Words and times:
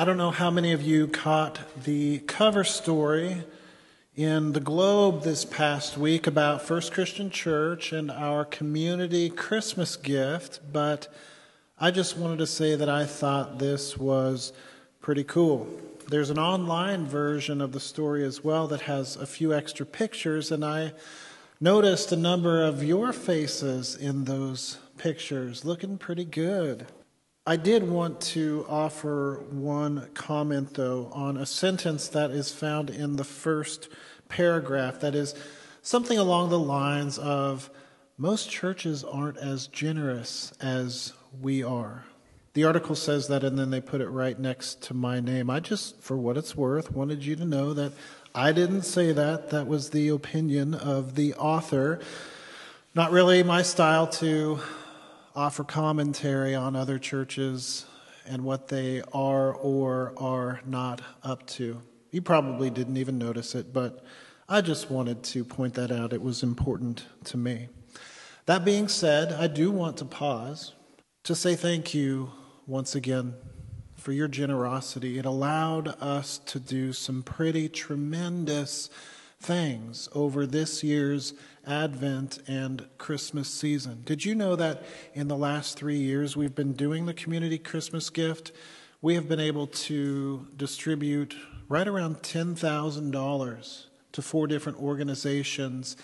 I 0.00 0.06
don't 0.06 0.16
know 0.16 0.30
how 0.30 0.50
many 0.50 0.72
of 0.72 0.80
you 0.80 1.08
caught 1.08 1.60
the 1.84 2.20
cover 2.20 2.64
story 2.64 3.44
in 4.16 4.52
the 4.52 4.60
Globe 4.60 5.24
this 5.24 5.44
past 5.44 5.98
week 5.98 6.26
about 6.26 6.62
First 6.62 6.94
Christian 6.94 7.28
Church 7.28 7.92
and 7.92 8.10
our 8.10 8.46
community 8.46 9.28
Christmas 9.28 9.96
gift, 9.96 10.60
but 10.72 11.12
I 11.78 11.90
just 11.90 12.16
wanted 12.16 12.38
to 12.38 12.46
say 12.46 12.76
that 12.76 12.88
I 12.88 13.04
thought 13.04 13.58
this 13.58 13.98
was 13.98 14.54
pretty 15.02 15.22
cool. 15.22 15.68
There's 16.08 16.30
an 16.30 16.38
online 16.38 17.04
version 17.04 17.60
of 17.60 17.72
the 17.72 17.78
story 17.78 18.24
as 18.24 18.42
well 18.42 18.66
that 18.68 18.80
has 18.80 19.16
a 19.16 19.26
few 19.26 19.52
extra 19.52 19.84
pictures, 19.84 20.50
and 20.50 20.64
I 20.64 20.94
noticed 21.60 22.10
a 22.10 22.16
number 22.16 22.64
of 22.64 22.82
your 22.82 23.12
faces 23.12 23.96
in 23.96 24.24
those 24.24 24.78
pictures 24.96 25.66
looking 25.66 25.98
pretty 25.98 26.24
good. 26.24 26.86
I 27.46 27.56
did 27.56 27.88
want 27.88 28.20
to 28.20 28.66
offer 28.68 29.44
one 29.50 30.10
comment, 30.12 30.74
though, 30.74 31.10
on 31.12 31.38
a 31.38 31.46
sentence 31.46 32.08
that 32.08 32.30
is 32.30 32.52
found 32.52 32.90
in 32.90 33.16
the 33.16 33.24
first 33.24 33.88
paragraph 34.28 35.00
that 35.00 35.14
is 35.14 35.34
something 35.80 36.18
along 36.18 36.50
the 36.50 36.58
lines 36.58 37.18
of 37.18 37.70
most 38.18 38.50
churches 38.50 39.02
aren't 39.02 39.38
as 39.38 39.68
generous 39.68 40.52
as 40.60 41.14
we 41.40 41.62
are. 41.62 42.04
The 42.52 42.64
article 42.64 42.94
says 42.94 43.28
that, 43.28 43.42
and 43.42 43.58
then 43.58 43.70
they 43.70 43.80
put 43.80 44.02
it 44.02 44.10
right 44.10 44.38
next 44.38 44.82
to 44.82 44.94
my 44.94 45.20
name. 45.20 45.48
I 45.48 45.60
just, 45.60 46.02
for 46.02 46.18
what 46.18 46.36
it's 46.36 46.54
worth, 46.54 46.92
wanted 46.92 47.24
you 47.24 47.36
to 47.36 47.44
know 47.46 47.72
that 47.72 47.92
I 48.34 48.52
didn't 48.52 48.82
say 48.82 49.12
that. 49.12 49.48
That 49.48 49.66
was 49.66 49.90
the 49.90 50.08
opinion 50.08 50.74
of 50.74 51.14
the 51.14 51.32
author. 51.34 52.00
Not 52.94 53.12
really 53.12 53.42
my 53.42 53.62
style 53.62 54.08
to 54.08 54.60
offer 55.34 55.64
commentary 55.64 56.54
on 56.54 56.74
other 56.74 56.98
churches 56.98 57.86
and 58.26 58.44
what 58.44 58.68
they 58.68 59.02
are 59.12 59.52
or 59.54 60.12
are 60.16 60.60
not 60.66 61.00
up 61.22 61.46
to. 61.46 61.80
You 62.10 62.22
probably 62.22 62.70
didn't 62.70 62.96
even 62.96 63.18
notice 63.18 63.54
it, 63.54 63.72
but 63.72 64.04
I 64.48 64.60
just 64.60 64.90
wanted 64.90 65.22
to 65.24 65.44
point 65.44 65.74
that 65.74 65.92
out. 65.92 66.12
It 66.12 66.22
was 66.22 66.42
important 66.42 67.04
to 67.24 67.36
me. 67.36 67.68
That 68.46 68.64
being 68.64 68.88
said, 68.88 69.32
I 69.32 69.46
do 69.46 69.70
want 69.70 69.96
to 69.98 70.04
pause 70.04 70.74
to 71.22 71.34
say 71.34 71.54
thank 71.54 71.94
you 71.94 72.32
once 72.66 72.94
again 72.94 73.34
for 73.96 74.12
your 74.12 74.28
generosity. 74.28 75.18
It 75.18 75.26
allowed 75.26 75.88
us 76.02 76.38
to 76.46 76.58
do 76.58 76.92
some 76.92 77.22
pretty 77.22 77.68
tremendous 77.68 78.90
things 79.40 80.08
over 80.14 80.46
this 80.46 80.84
year's 80.84 81.32
Advent 81.66 82.38
and 82.46 82.86
Christmas 82.98 83.48
season. 83.48 84.02
Did 84.04 84.24
you 84.24 84.34
know 84.34 84.54
that 84.56 84.82
in 85.14 85.28
the 85.28 85.36
last 85.36 85.78
three 85.78 85.98
years 85.98 86.36
we've 86.36 86.54
been 86.54 86.74
doing 86.74 87.06
the 87.06 87.14
community 87.14 87.58
Christmas 87.58 88.10
gift? 88.10 88.52
We 89.02 89.14
have 89.14 89.28
been 89.28 89.40
able 89.40 89.66
to 89.66 90.46
distribute 90.56 91.34
right 91.68 91.88
around 91.88 92.16
$10,000 92.16 93.84
to 94.12 94.22
four 94.22 94.46
different 94.46 94.78
organizations 94.78 95.96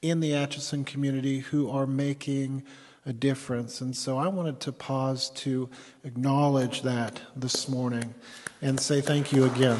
in 0.00 0.20
the 0.20 0.34
Atchison 0.34 0.84
community 0.84 1.40
who 1.40 1.70
are 1.70 1.86
making 1.86 2.64
a 3.06 3.12
difference. 3.12 3.80
And 3.80 3.96
so 3.96 4.18
I 4.18 4.28
wanted 4.28 4.60
to 4.60 4.72
pause 4.72 5.30
to 5.30 5.68
acknowledge 6.04 6.82
that 6.82 7.20
this 7.36 7.68
morning 7.68 8.14
and 8.60 8.78
say 8.80 9.00
thank 9.00 9.32
you 9.32 9.44
again. 9.44 9.78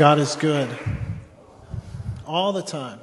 God 0.00 0.18
is 0.18 0.34
good 0.34 0.66
all 2.26 2.54
the 2.54 2.62
time. 2.62 3.00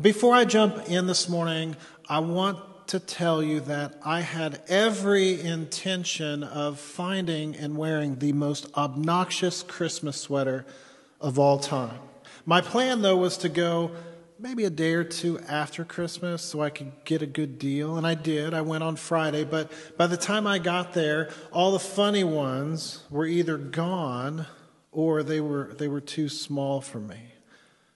Before 0.00 0.36
I 0.36 0.44
jump 0.44 0.88
in 0.88 1.08
this 1.08 1.28
morning, 1.28 1.74
I 2.08 2.20
want 2.20 2.86
to 2.86 3.00
tell 3.00 3.42
you 3.42 3.58
that 3.62 3.98
I 4.04 4.20
had 4.20 4.62
every 4.68 5.40
intention 5.40 6.44
of 6.44 6.78
finding 6.78 7.56
and 7.56 7.76
wearing 7.76 8.20
the 8.20 8.32
most 8.32 8.68
obnoxious 8.76 9.64
Christmas 9.64 10.16
sweater 10.16 10.64
of 11.20 11.40
all 11.40 11.58
time. 11.58 11.98
My 12.46 12.60
plan, 12.60 13.02
though, 13.02 13.16
was 13.16 13.36
to 13.38 13.48
go 13.48 13.90
maybe 14.38 14.62
a 14.62 14.70
day 14.70 14.94
or 14.94 15.02
two 15.02 15.40
after 15.48 15.84
Christmas 15.84 16.40
so 16.42 16.62
I 16.62 16.70
could 16.70 16.92
get 17.04 17.20
a 17.20 17.26
good 17.26 17.58
deal. 17.58 17.96
And 17.96 18.06
I 18.06 18.14
did. 18.14 18.54
I 18.54 18.60
went 18.60 18.84
on 18.84 18.94
Friday. 18.94 19.42
But 19.42 19.72
by 19.96 20.06
the 20.06 20.16
time 20.16 20.46
I 20.46 20.60
got 20.60 20.92
there, 20.92 21.30
all 21.50 21.72
the 21.72 21.80
funny 21.80 22.22
ones 22.22 23.02
were 23.10 23.26
either 23.26 23.56
gone 23.56 24.46
or 24.92 25.22
they 25.22 25.40
were, 25.40 25.74
they 25.78 25.88
were 25.88 26.00
too 26.00 26.28
small 26.28 26.80
for 26.80 27.00
me. 27.00 27.18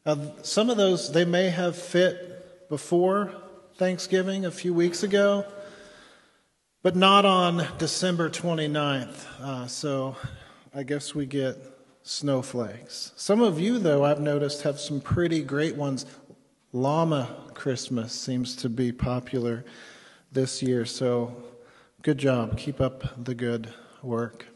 Now, 0.04 0.32
some 0.42 0.70
of 0.70 0.76
those, 0.76 1.12
they 1.12 1.24
may 1.24 1.50
have 1.50 1.76
fit 1.76 2.68
before 2.68 3.32
Thanksgiving 3.76 4.46
a 4.46 4.50
few 4.50 4.72
weeks 4.72 5.02
ago, 5.02 5.44
but 6.82 6.96
not 6.96 7.24
on 7.24 7.66
December 7.78 8.30
29th. 8.30 9.26
Uh, 9.40 9.66
so 9.66 10.16
I 10.74 10.82
guess 10.82 11.14
we 11.14 11.26
get 11.26 11.56
snowflakes. 12.02 13.12
Some 13.16 13.42
of 13.42 13.60
you, 13.60 13.78
though, 13.78 14.04
I've 14.04 14.20
noticed 14.20 14.62
have 14.62 14.80
some 14.80 15.00
pretty 15.00 15.42
great 15.42 15.76
ones. 15.76 16.06
Llama 16.72 17.28
Christmas 17.54 18.12
seems 18.12 18.56
to 18.56 18.68
be 18.68 18.92
popular 18.92 19.64
this 20.32 20.62
year, 20.62 20.84
so 20.84 21.36
good 22.02 22.18
job. 22.18 22.56
Keep 22.56 22.80
up 22.80 23.24
the 23.24 23.34
good 23.34 23.72
work. 24.02 24.46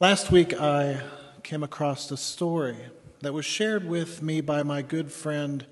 Last 0.00 0.30
week, 0.30 0.54
I 0.54 1.02
came 1.46 1.62
across 1.62 2.10
a 2.10 2.16
story 2.16 2.76
that 3.20 3.32
was 3.32 3.46
shared 3.46 3.86
with 3.86 4.20
me 4.20 4.40
by 4.40 4.64
my 4.64 4.82
good 4.82 5.12
friend 5.12 5.64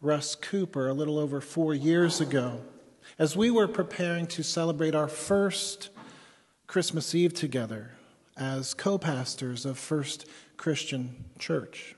Russ 0.00 0.34
Cooper 0.34 0.88
a 0.88 0.92
little 0.92 1.20
over 1.20 1.40
four 1.40 1.72
years 1.72 2.20
ago 2.20 2.60
as 3.16 3.36
we 3.36 3.48
were 3.48 3.68
preparing 3.68 4.26
to 4.26 4.42
celebrate 4.42 4.92
our 4.92 5.06
first 5.06 5.90
Christmas 6.66 7.14
Eve 7.14 7.32
together 7.32 7.92
as 8.36 8.74
co 8.74 8.98
pastors 8.98 9.64
of 9.64 9.78
First 9.78 10.26
Christian 10.56 11.26
Church. 11.38 11.94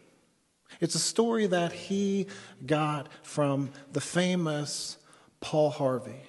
It's 0.78 0.94
a 0.94 0.99
story 0.99 1.47
that 1.47 1.72
he 1.72 2.26
got 2.66 3.09
from 3.22 3.70
the 3.94 4.03
famous 4.03 4.99
Paul 5.41 5.70
Harvey. 5.70 6.20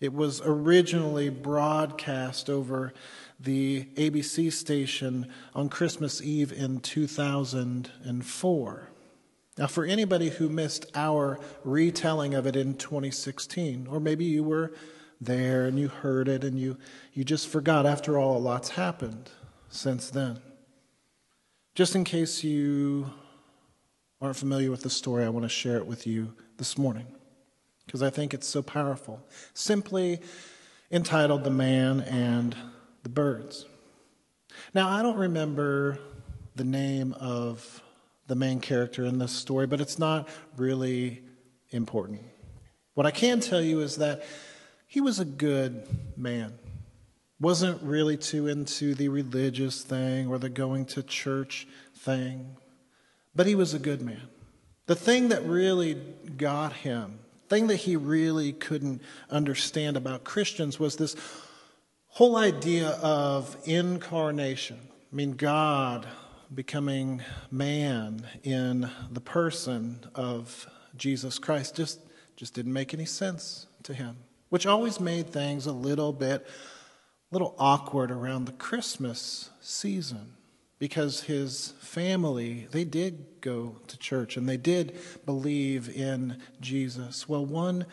It 0.00 0.12
was 0.12 0.42
originally 0.44 1.28
broadcast 1.28 2.50
over 2.50 2.94
the 3.40 3.84
ABC 3.94 4.52
station 4.52 5.28
on 5.54 5.68
Christmas 5.68 6.20
Eve 6.20 6.52
in 6.52 6.80
2004. 6.80 8.90
Now, 9.56 9.66
for 9.66 9.84
anybody 9.84 10.30
who 10.30 10.48
missed 10.48 10.86
our 10.94 11.38
retelling 11.64 12.34
of 12.34 12.46
it 12.46 12.56
in 12.56 12.74
2016, 12.74 13.86
or 13.88 14.00
maybe 14.00 14.24
you 14.24 14.44
were 14.44 14.72
there 15.20 15.66
and 15.66 15.78
you 15.78 15.88
heard 15.88 16.28
it 16.28 16.44
and 16.44 16.58
you, 16.58 16.78
you 17.12 17.24
just 17.24 17.48
forgot, 17.48 17.86
after 17.86 18.18
all, 18.18 18.36
a 18.36 18.38
lot's 18.38 18.70
happened 18.70 19.30
since 19.68 20.10
then. 20.10 20.40
Just 21.74 21.94
in 21.94 22.04
case 22.04 22.44
you 22.44 23.10
aren't 24.20 24.36
familiar 24.36 24.70
with 24.70 24.82
the 24.82 24.90
story, 24.90 25.24
I 25.24 25.28
want 25.28 25.44
to 25.44 25.48
share 25.48 25.76
it 25.76 25.86
with 25.86 26.06
you 26.06 26.34
this 26.56 26.78
morning 26.78 27.06
because 27.86 28.02
I 28.02 28.10
think 28.10 28.34
it's 28.34 28.46
so 28.46 28.62
powerful. 28.62 29.24
Simply 29.54 30.20
entitled 30.90 31.44
The 31.44 31.50
Man 31.50 32.00
and 32.00 32.56
the 33.02 33.08
birds. 33.08 33.66
Now, 34.74 34.88
I 34.88 35.02
don't 35.02 35.16
remember 35.16 35.98
the 36.56 36.64
name 36.64 37.14
of 37.14 37.82
the 38.26 38.34
main 38.34 38.60
character 38.60 39.04
in 39.04 39.18
this 39.18 39.32
story, 39.32 39.66
but 39.66 39.80
it's 39.80 39.98
not 39.98 40.28
really 40.56 41.22
important. 41.70 42.20
What 42.94 43.06
I 43.06 43.10
can 43.10 43.40
tell 43.40 43.60
you 43.60 43.80
is 43.80 43.96
that 43.96 44.24
he 44.86 45.00
was 45.00 45.20
a 45.20 45.24
good 45.24 45.86
man. 46.16 46.58
Wasn't 47.40 47.80
really 47.82 48.16
too 48.16 48.48
into 48.48 48.94
the 48.94 49.08
religious 49.08 49.82
thing 49.82 50.26
or 50.26 50.38
the 50.38 50.48
going 50.48 50.86
to 50.86 51.02
church 51.02 51.68
thing, 51.94 52.56
but 53.34 53.46
he 53.46 53.54
was 53.54 53.74
a 53.74 53.78
good 53.78 54.02
man. 54.02 54.28
The 54.86 54.96
thing 54.96 55.28
that 55.28 55.44
really 55.44 55.94
got 55.94 56.72
him, 56.72 57.20
thing 57.48 57.68
that 57.68 57.76
he 57.76 57.96
really 57.96 58.52
couldn't 58.52 59.02
understand 59.30 59.96
about 59.96 60.24
Christians 60.24 60.80
was 60.80 60.96
this 60.96 61.14
whole 62.18 62.36
idea 62.36 62.88
of 63.00 63.56
incarnation. 63.62 64.76
I 64.90 65.14
mean, 65.14 65.34
God 65.34 66.04
becoming 66.52 67.22
man 67.48 68.26
in 68.42 68.90
the 69.08 69.20
person 69.20 70.00
of 70.16 70.66
Jesus 70.96 71.38
Christ 71.38 71.76
just, 71.76 72.00
just 72.34 72.54
didn't 72.54 72.72
make 72.72 72.92
any 72.92 73.04
sense 73.04 73.68
to 73.84 73.94
him, 73.94 74.16
which 74.48 74.66
always 74.66 74.98
made 74.98 75.28
things 75.28 75.66
a 75.66 75.72
little 75.72 76.12
bit, 76.12 76.44
a 76.44 76.48
little 77.30 77.54
awkward 77.56 78.10
around 78.10 78.46
the 78.46 78.52
Christmas 78.52 79.50
season 79.60 80.32
because 80.80 81.20
his 81.20 81.74
family, 81.78 82.66
they 82.72 82.82
did 82.82 83.26
go 83.40 83.76
to 83.86 83.96
church 83.96 84.36
and 84.36 84.48
they 84.48 84.56
did 84.56 84.98
believe 85.24 85.88
in 85.88 86.42
Jesus. 86.60 87.28
Well, 87.28 87.46
one 87.46 87.86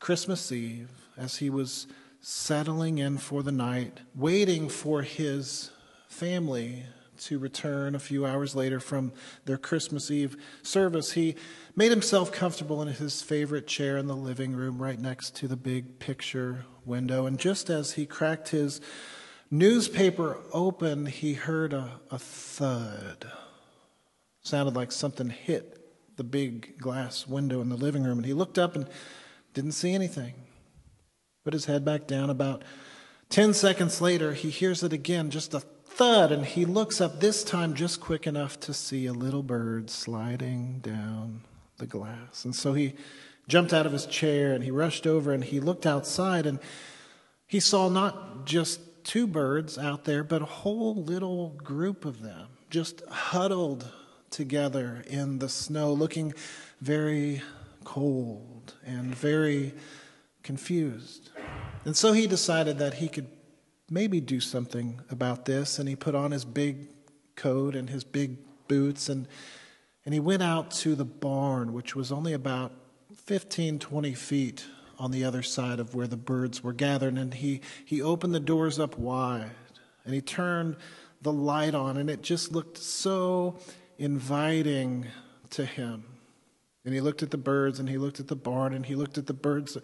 Christmas 0.00 0.50
Eve, 0.50 0.88
as 1.18 1.36
he 1.36 1.50
was 1.50 1.86
settling 2.28 2.98
in 2.98 3.16
for 3.16 3.44
the 3.44 3.52
night, 3.52 4.00
waiting 4.12 4.68
for 4.68 5.02
his 5.02 5.70
family 6.08 6.82
to 7.16 7.38
return 7.38 7.94
a 7.94 8.00
few 8.00 8.26
hours 8.26 8.56
later 8.56 8.80
from 8.80 9.12
their 9.44 9.56
Christmas 9.56 10.10
Eve 10.10 10.36
service, 10.60 11.12
he 11.12 11.36
made 11.76 11.92
himself 11.92 12.32
comfortable 12.32 12.82
in 12.82 12.88
his 12.88 13.22
favorite 13.22 13.68
chair 13.68 13.96
in 13.96 14.08
the 14.08 14.16
living 14.16 14.56
room 14.56 14.82
right 14.82 14.98
next 14.98 15.36
to 15.36 15.46
the 15.46 15.54
big 15.54 16.00
picture 16.00 16.64
window. 16.84 17.26
And 17.26 17.38
just 17.38 17.70
as 17.70 17.92
he 17.92 18.06
cracked 18.06 18.48
his 18.48 18.80
newspaper 19.48 20.36
open, 20.52 21.06
he 21.06 21.34
heard 21.34 21.72
a, 21.72 22.00
a 22.10 22.18
thud. 22.18 23.30
Sounded 24.42 24.74
like 24.74 24.90
something 24.90 25.30
hit 25.30 25.78
the 26.16 26.24
big 26.24 26.76
glass 26.80 27.24
window 27.28 27.60
in 27.60 27.68
the 27.68 27.76
living 27.76 28.02
room. 28.02 28.18
And 28.18 28.26
he 28.26 28.32
looked 28.32 28.58
up 28.58 28.74
and 28.74 28.88
didn't 29.54 29.72
see 29.72 29.94
anything. 29.94 30.34
Put 31.46 31.52
his 31.52 31.66
head 31.66 31.84
back 31.84 32.08
down. 32.08 32.28
About 32.28 32.64
10 33.28 33.54
seconds 33.54 34.00
later, 34.00 34.32
he 34.32 34.50
hears 34.50 34.82
it 34.82 34.92
again, 34.92 35.30
just 35.30 35.54
a 35.54 35.60
thud, 35.60 36.32
and 36.32 36.44
he 36.44 36.64
looks 36.64 37.00
up, 37.00 37.20
this 37.20 37.44
time 37.44 37.74
just 37.74 38.00
quick 38.00 38.26
enough 38.26 38.58
to 38.58 38.74
see 38.74 39.06
a 39.06 39.12
little 39.12 39.44
bird 39.44 39.88
sliding 39.88 40.80
down 40.80 41.42
the 41.76 41.86
glass. 41.86 42.44
And 42.44 42.52
so 42.52 42.72
he 42.72 42.94
jumped 43.46 43.72
out 43.72 43.86
of 43.86 43.92
his 43.92 44.06
chair 44.06 44.54
and 44.54 44.64
he 44.64 44.72
rushed 44.72 45.06
over 45.06 45.32
and 45.32 45.44
he 45.44 45.60
looked 45.60 45.86
outside 45.86 46.46
and 46.46 46.58
he 47.46 47.60
saw 47.60 47.88
not 47.88 48.44
just 48.44 48.80
two 49.04 49.28
birds 49.28 49.78
out 49.78 50.02
there, 50.02 50.24
but 50.24 50.42
a 50.42 50.46
whole 50.46 50.96
little 50.96 51.50
group 51.50 52.04
of 52.04 52.22
them 52.22 52.48
just 52.70 53.06
huddled 53.06 53.88
together 54.30 55.04
in 55.06 55.38
the 55.38 55.48
snow, 55.48 55.92
looking 55.92 56.34
very 56.80 57.40
cold 57.84 58.74
and 58.84 59.14
very 59.14 59.74
confused. 60.42 61.30
And 61.86 61.96
so 61.96 62.12
he 62.12 62.26
decided 62.26 62.78
that 62.78 62.94
he 62.94 63.08
could 63.08 63.28
maybe 63.88 64.20
do 64.20 64.40
something 64.40 65.00
about 65.08 65.44
this, 65.44 65.78
and 65.78 65.88
he 65.88 65.94
put 65.94 66.16
on 66.16 66.32
his 66.32 66.44
big 66.44 66.88
coat 67.36 67.76
and 67.76 67.88
his 67.88 68.02
big 68.02 68.38
boots, 68.66 69.08
and, 69.08 69.28
and 70.04 70.12
he 70.12 70.18
went 70.18 70.42
out 70.42 70.72
to 70.72 70.96
the 70.96 71.04
barn, 71.04 71.72
which 71.72 71.94
was 71.94 72.10
only 72.10 72.32
about 72.32 72.72
15, 73.14 73.78
20 73.78 74.14
feet 74.14 74.64
on 74.98 75.12
the 75.12 75.22
other 75.22 75.44
side 75.44 75.78
of 75.78 75.94
where 75.94 76.08
the 76.08 76.16
birds 76.16 76.60
were 76.60 76.72
gathered, 76.72 77.14
and 77.14 77.34
he, 77.34 77.60
he 77.84 78.02
opened 78.02 78.34
the 78.34 78.40
doors 78.40 78.80
up 78.80 78.98
wide, 78.98 79.52
and 80.04 80.12
he 80.12 80.20
turned 80.20 80.74
the 81.22 81.32
light 81.32 81.76
on, 81.76 81.98
and 81.98 82.10
it 82.10 82.20
just 82.20 82.50
looked 82.50 82.78
so 82.78 83.60
inviting 83.96 85.06
to 85.50 85.64
him. 85.64 86.02
And 86.84 86.92
he 86.92 87.00
looked 87.00 87.22
at 87.22 87.30
the 87.30 87.38
birds 87.38 87.80
and 87.80 87.88
he 87.88 87.98
looked 87.98 88.20
at 88.20 88.28
the 88.28 88.36
barn 88.36 88.72
and 88.72 88.86
he 88.86 88.94
looked 88.94 89.18
at 89.18 89.26
the 89.26 89.34
birds 89.34 89.76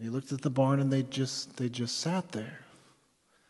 and 0.00 0.08
he 0.08 0.14
looked 0.14 0.32
at 0.32 0.40
the 0.40 0.48
barn 0.48 0.80
and 0.80 0.90
they 0.90 1.02
just 1.02 1.58
they 1.58 1.68
just 1.68 1.98
sat 2.00 2.32
there. 2.32 2.60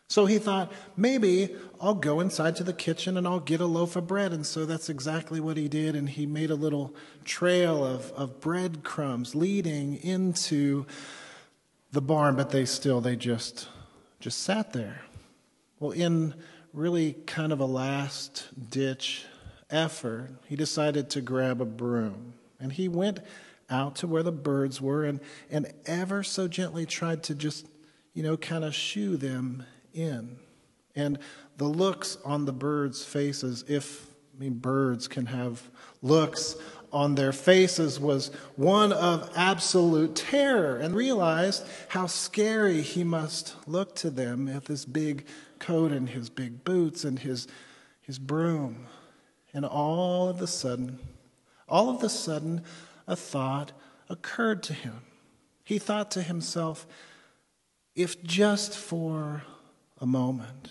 So 0.08 0.26
he 0.26 0.38
thought, 0.38 0.72
maybe 0.96 1.54
I'll 1.80 1.94
go 1.94 2.18
inside 2.18 2.56
to 2.56 2.64
the 2.64 2.72
kitchen 2.72 3.16
and 3.16 3.28
I'll 3.28 3.38
get 3.38 3.60
a 3.60 3.66
loaf 3.66 3.94
of 3.94 4.08
bread. 4.08 4.32
And 4.32 4.44
so 4.44 4.66
that's 4.66 4.88
exactly 4.88 5.38
what 5.38 5.56
he 5.56 5.68
did. 5.68 5.94
And 5.94 6.10
he 6.10 6.26
made 6.26 6.50
a 6.50 6.56
little 6.56 6.92
trail 7.24 7.86
of, 7.86 8.10
of 8.14 8.40
breadcrumbs 8.40 9.36
leading 9.36 10.02
into 10.02 10.86
the 11.92 12.02
barn, 12.02 12.34
but 12.34 12.50
they 12.50 12.64
still, 12.64 13.00
they 13.00 13.14
just, 13.14 13.68
just 14.18 14.42
sat 14.42 14.72
there. 14.72 15.02
Well, 15.78 15.92
in 15.92 16.34
really 16.72 17.12
kind 17.26 17.52
of 17.52 17.60
a 17.60 17.64
last 17.64 18.48
ditch 18.68 19.26
effort, 19.70 20.30
he 20.48 20.56
decided 20.56 21.08
to 21.10 21.20
grab 21.20 21.60
a 21.60 21.64
broom. 21.64 22.34
And 22.58 22.72
he 22.72 22.88
went 22.88 23.20
out 23.70 23.96
to 23.96 24.06
where 24.06 24.22
the 24.22 24.32
birds 24.32 24.80
were 24.80 25.04
and, 25.04 25.20
and 25.50 25.72
ever 25.86 26.22
so 26.22 26.48
gently 26.48 26.84
tried 26.84 27.22
to 27.24 27.34
just, 27.34 27.66
you 28.12 28.22
know, 28.22 28.36
kind 28.36 28.64
of 28.64 28.74
shoo 28.74 29.16
them 29.16 29.64
in. 29.94 30.36
And 30.96 31.18
the 31.56 31.66
looks 31.66 32.18
on 32.24 32.44
the 32.44 32.52
birds' 32.52 33.04
faces, 33.04 33.64
if 33.68 34.06
I 34.34 34.40
mean 34.40 34.54
birds 34.54 35.08
can 35.08 35.26
have 35.26 35.62
looks 36.02 36.56
on 36.92 37.14
their 37.14 37.32
faces, 37.32 38.00
was 38.00 38.28
one 38.56 38.92
of 38.92 39.30
absolute 39.36 40.16
terror 40.16 40.76
and 40.78 40.94
realized 40.94 41.64
how 41.88 42.06
scary 42.06 42.82
he 42.82 43.04
must 43.04 43.54
look 43.68 43.94
to 43.96 44.10
them 44.10 44.46
with 44.46 44.66
his 44.66 44.84
big 44.84 45.26
coat 45.60 45.92
and 45.92 46.08
his 46.08 46.28
big 46.28 46.64
boots 46.64 47.04
and 47.04 47.20
his, 47.20 47.46
his 48.00 48.18
broom. 48.18 48.86
And 49.52 49.64
all 49.64 50.28
of 50.28 50.40
a 50.40 50.46
sudden, 50.46 50.98
all 51.68 51.90
of 51.90 52.02
a 52.02 52.08
sudden, 52.08 52.62
a 53.06 53.16
thought 53.16 53.72
occurred 54.08 54.62
to 54.64 54.72
him. 54.72 55.02
He 55.64 55.78
thought 55.78 56.10
to 56.12 56.22
himself, 56.22 56.86
if 57.94 58.22
just 58.22 58.76
for 58.76 59.42
a 59.98 60.06
moment, 60.06 60.70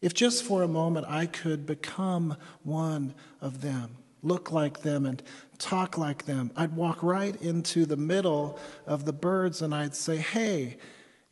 if 0.00 0.12
just 0.12 0.44
for 0.44 0.62
a 0.62 0.68
moment 0.68 1.06
I 1.08 1.26
could 1.26 1.66
become 1.66 2.36
one 2.62 3.14
of 3.40 3.60
them, 3.60 3.96
look 4.22 4.52
like 4.52 4.82
them, 4.82 5.06
and 5.06 5.22
talk 5.58 5.96
like 5.96 6.24
them, 6.26 6.50
I'd 6.56 6.76
walk 6.76 7.02
right 7.02 7.40
into 7.40 7.86
the 7.86 7.96
middle 7.96 8.58
of 8.86 9.04
the 9.04 9.12
birds 9.12 9.62
and 9.62 9.74
I'd 9.74 9.94
say, 9.94 10.16
Hey, 10.16 10.78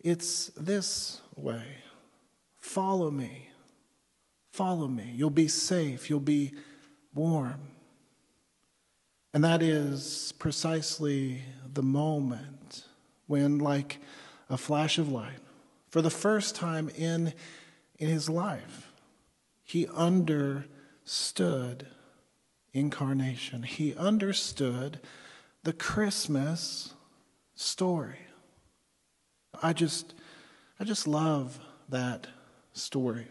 it's 0.00 0.46
this 0.56 1.20
way. 1.36 1.64
Follow 2.58 3.10
me. 3.10 3.48
Follow 4.52 4.86
me. 4.86 5.12
You'll 5.14 5.30
be 5.30 5.48
safe. 5.48 6.08
You'll 6.08 6.20
be 6.20 6.52
warm. 7.14 7.73
And 9.34 9.42
that 9.42 9.62
is 9.62 10.32
precisely 10.38 11.42
the 11.72 11.82
moment 11.82 12.84
when, 13.26 13.58
like 13.58 13.98
a 14.48 14.56
flash 14.56 14.96
of 14.96 15.10
light, 15.10 15.40
for 15.88 16.00
the 16.00 16.08
first 16.08 16.54
time 16.54 16.88
in, 16.96 17.34
in 17.98 18.08
his 18.08 18.30
life, 18.30 18.92
he 19.64 19.88
understood 19.88 20.68
incarnation. 22.72 23.64
He 23.64 23.92
understood 23.96 25.00
the 25.64 25.72
Christmas 25.72 26.94
story. 27.56 28.18
I 29.60 29.72
just, 29.72 30.14
I 30.78 30.84
just 30.84 31.08
love 31.08 31.58
that 31.88 32.28
story 32.72 33.26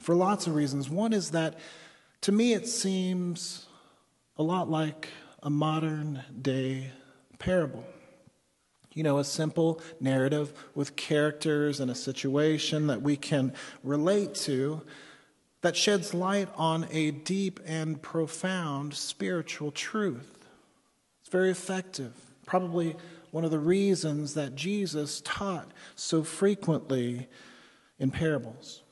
for 0.00 0.14
lots 0.14 0.46
of 0.46 0.54
reasons. 0.54 0.88
One 0.88 1.12
is 1.12 1.32
that 1.32 1.58
to 2.22 2.32
me 2.32 2.54
it 2.54 2.66
seems 2.66 3.67
a 4.38 4.42
lot 4.42 4.70
like 4.70 5.08
a 5.42 5.50
modern 5.50 6.22
day 6.40 6.92
parable. 7.38 7.84
You 8.94 9.02
know, 9.02 9.18
a 9.18 9.24
simple 9.24 9.80
narrative 10.00 10.52
with 10.74 10.96
characters 10.96 11.80
and 11.80 11.90
a 11.90 11.94
situation 11.94 12.86
that 12.86 13.02
we 13.02 13.16
can 13.16 13.52
relate 13.82 14.34
to 14.36 14.82
that 15.60 15.76
sheds 15.76 16.14
light 16.14 16.48
on 16.56 16.86
a 16.90 17.10
deep 17.10 17.60
and 17.66 18.00
profound 18.00 18.94
spiritual 18.94 19.72
truth. 19.72 20.46
It's 21.20 21.30
very 21.30 21.50
effective. 21.50 22.12
Probably 22.46 22.96
one 23.32 23.44
of 23.44 23.50
the 23.50 23.58
reasons 23.58 24.34
that 24.34 24.54
Jesus 24.54 25.20
taught 25.24 25.72
so 25.94 26.22
frequently 26.22 27.28
in 27.98 28.10
parables. 28.10 28.82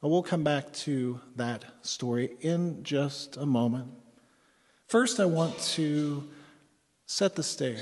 We'll 0.00 0.22
come 0.22 0.44
back 0.44 0.72
to 0.74 1.20
that 1.36 1.64
story 1.82 2.36
in 2.40 2.84
just 2.84 3.36
a 3.36 3.46
moment. 3.46 3.90
First, 4.88 5.20
I 5.20 5.26
want 5.26 5.58
to 5.74 6.26
set 7.04 7.34
the 7.34 7.42
stage 7.42 7.76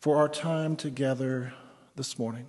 for 0.00 0.16
our 0.16 0.28
time 0.30 0.74
together 0.74 1.52
this 1.96 2.18
morning. 2.18 2.46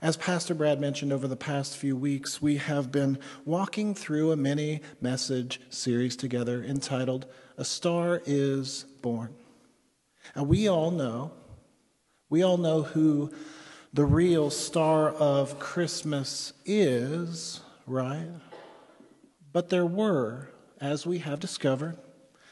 As 0.00 0.16
Pastor 0.16 0.54
Brad 0.54 0.80
mentioned 0.80 1.12
over 1.12 1.26
the 1.26 1.34
past 1.34 1.76
few 1.76 1.96
weeks, 1.96 2.40
we 2.40 2.58
have 2.58 2.92
been 2.92 3.18
walking 3.44 3.96
through 3.96 4.30
a 4.30 4.36
mini 4.36 4.80
message 5.00 5.60
series 5.70 6.14
together 6.14 6.62
entitled 6.62 7.26
A 7.58 7.64
Star 7.64 8.22
is 8.24 8.84
Born. 9.02 9.34
And 10.36 10.46
we 10.46 10.68
all 10.68 10.92
know, 10.92 11.32
we 12.28 12.44
all 12.44 12.58
know 12.58 12.82
who 12.82 13.32
the 13.92 14.04
real 14.04 14.50
star 14.50 15.10
of 15.10 15.58
Christmas 15.58 16.52
is, 16.64 17.60
right? 17.88 18.28
But 19.52 19.68
there 19.68 19.84
were, 19.84 20.50
as 20.80 21.04
we 21.04 21.18
have 21.18 21.40
discovered, 21.40 21.98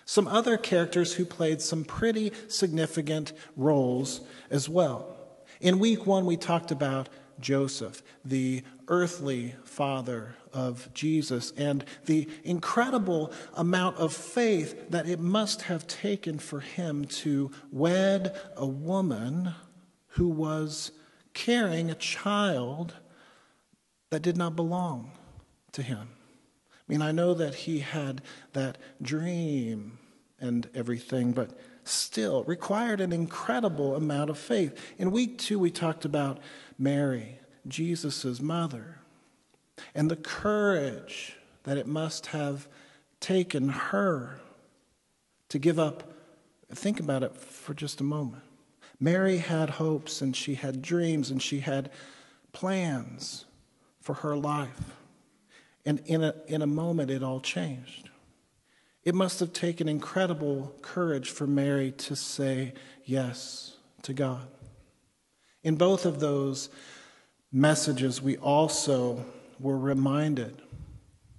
some 0.08 0.26
other 0.26 0.56
characters 0.56 1.12
who 1.12 1.24
played 1.26 1.60
some 1.60 1.84
pretty 1.84 2.32
significant 2.48 3.30
roles 3.56 4.22
as 4.50 4.66
well. 4.66 5.14
In 5.60 5.78
week 5.78 6.06
one, 6.06 6.24
we 6.24 6.38
talked 6.38 6.70
about 6.70 7.10
Joseph, 7.40 8.02
the 8.24 8.62
earthly 8.88 9.54
father 9.64 10.34
of 10.50 10.88
Jesus, 10.94 11.52
and 11.58 11.84
the 12.06 12.26
incredible 12.42 13.30
amount 13.52 13.98
of 13.98 14.14
faith 14.14 14.88
that 14.88 15.06
it 15.06 15.20
must 15.20 15.62
have 15.62 15.86
taken 15.86 16.38
for 16.38 16.60
him 16.60 17.04
to 17.04 17.50
wed 17.70 18.34
a 18.56 18.66
woman 18.66 19.54
who 20.12 20.28
was 20.28 20.90
carrying 21.34 21.90
a 21.90 21.94
child 21.94 22.94
that 24.08 24.22
did 24.22 24.38
not 24.38 24.56
belong 24.56 25.10
to 25.72 25.82
him. 25.82 26.08
I 26.88 26.92
mean, 26.92 27.02
I 27.02 27.12
know 27.12 27.34
that 27.34 27.54
he 27.54 27.80
had 27.80 28.22
that 28.54 28.78
dream 29.02 29.98
and 30.40 30.68
everything, 30.74 31.32
but 31.32 31.50
still 31.84 32.44
required 32.44 33.00
an 33.00 33.12
incredible 33.12 33.94
amount 33.94 34.30
of 34.30 34.38
faith. 34.38 34.78
In 34.96 35.10
week 35.10 35.36
two, 35.38 35.58
we 35.58 35.70
talked 35.70 36.04
about 36.04 36.38
Mary, 36.78 37.40
Jesus' 37.66 38.40
mother. 38.40 39.00
and 39.94 40.10
the 40.10 40.16
courage 40.16 41.36
that 41.64 41.78
it 41.78 41.86
must 41.86 42.26
have 42.26 42.68
taken 43.20 43.68
her 43.68 44.40
to 45.48 45.58
give 45.58 45.78
up. 45.78 46.12
Think 46.72 47.00
about 47.00 47.22
it 47.22 47.34
for 47.36 47.74
just 47.74 48.00
a 48.00 48.04
moment. 48.04 48.42
Mary 49.00 49.38
had 49.38 49.70
hopes 49.70 50.20
and 50.20 50.34
she 50.34 50.54
had 50.54 50.82
dreams 50.82 51.30
and 51.30 51.40
she 51.40 51.60
had 51.60 51.90
plans 52.52 53.44
for 54.00 54.14
her 54.14 54.36
life. 54.36 54.96
And 55.88 56.02
in 56.04 56.22
a, 56.22 56.34
in 56.46 56.60
a 56.60 56.66
moment, 56.66 57.10
it 57.10 57.22
all 57.22 57.40
changed. 57.40 58.10
It 59.04 59.14
must 59.14 59.40
have 59.40 59.54
taken 59.54 59.88
incredible 59.88 60.74
courage 60.82 61.30
for 61.30 61.46
Mary 61.46 61.92
to 61.92 62.14
say 62.14 62.74
yes 63.06 63.78
to 64.02 64.12
God. 64.12 64.46
In 65.62 65.76
both 65.76 66.04
of 66.04 66.20
those 66.20 66.68
messages, 67.50 68.20
we 68.20 68.36
also 68.36 69.24
were 69.58 69.78
reminded 69.78 70.60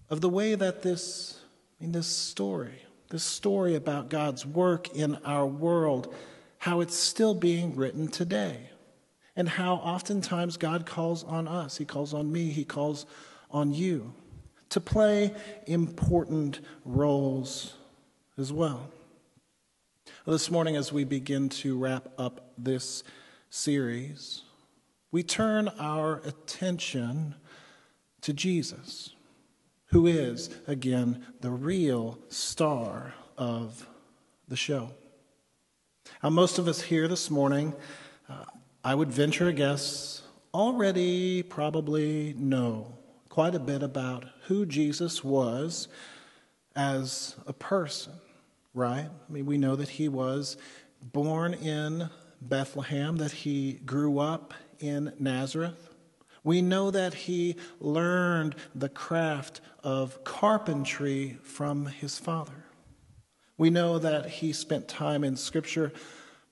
of 0.09 0.19
the 0.19 0.29
way 0.29 0.55
that 0.55 0.81
this, 0.81 1.39
I 1.79 1.83
mean, 1.83 1.91
this 1.91 2.07
story, 2.07 2.81
this 3.11 3.23
story 3.23 3.75
about 3.75 4.09
God's 4.09 4.47
work 4.47 4.95
in 4.95 5.13
our 5.25 5.45
world, 5.45 6.11
how 6.57 6.81
it's 6.81 6.95
still 6.95 7.35
being 7.35 7.75
written 7.75 8.07
today, 8.07 8.71
and 9.35 9.47
how 9.47 9.75
oftentimes 9.75 10.57
God 10.57 10.87
calls 10.87 11.23
on 11.23 11.47
us. 11.47 11.77
He 11.77 11.85
calls 11.85 12.15
on 12.15 12.31
me, 12.31 12.49
He 12.49 12.65
calls 12.65 13.05
on 13.51 13.75
you 13.75 14.15
to 14.69 14.79
play 14.79 15.33
important 15.65 16.59
roles 16.85 17.75
as 18.37 18.53
well. 18.53 18.89
This 20.25 20.51
morning, 20.51 20.75
as 20.75 20.93
we 20.93 21.03
begin 21.03 21.49
to 21.49 21.77
wrap 21.77 22.07
up 22.17 22.51
this 22.57 23.03
series, 23.49 24.43
we 25.11 25.23
turn 25.23 25.69
our 25.79 26.21
attention 26.23 27.33
to 28.21 28.33
Jesus, 28.33 29.15
who 29.87 30.05
is, 30.05 30.51
again, 30.67 31.25
the 31.41 31.49
real 31.49 32.19
star 32.27 33.15
of 33.37 33.87
the 34.47 34.55
show. 34.55 34.91
Now, 36.21 36.29
most 36.29 36.59
of 36.59 36.67
us 36.67 36.81
here 36.81 37.07
this 37.07 37.31
morning, 37.31 37.73
uh, 38.29 38.45
I 38.83 38.93
would 38.93 39.09
venture 39.09 39.47
a 39.47 39.53
guess, 39.53 40.21
already 40.53 41.41
probably 41.41 42.35
know 42.37 42.98
quite 43.29 43.55
a 43.55 43.59
bit 43.59 43.83
about 43.83 44.25
who 44.47 44.65
Jesus 44.65 45.23
was 45.23 45.87
as 46.75 47.35
a 47.47 47.53
person, 47.53 48.13
right? 48.73 49.07
I 49.07 49.31
mean, 49.31 49.45
we 49.45 49.57
know 49.57 49.75
that 49.75 49.89
he 49.89 50.09
was 50.09 50.57
born 51.01 51.53
in 51.53 52.09
Bethlehem, 52.41 53.17
that 53.17 53.31
he 53.31 53.73
grew 53.85 54.19
up 54.19 54.53
in 54.79 55.13
Nazareth. 55.19 55.89
We 56.43 56.61
know 56.61 56.89
that 56.89 57.13
he 57.13 57.55
learned 57.79 58.55
the 58.73 58.89
craft 58.89 59.61
of 59.83 60.23
carpentry 60.23 61.37
from 61.43 61.85
his 61.85 62.17
father. 62.17 62.65
We 63.57 63.69
know 63.69 63.99
that 63.99 64.25
he 64.27 64.53
spent 64.53 64.87
time 64.87 65.23
in 65.23 65.35
Scripture 65.35 65.91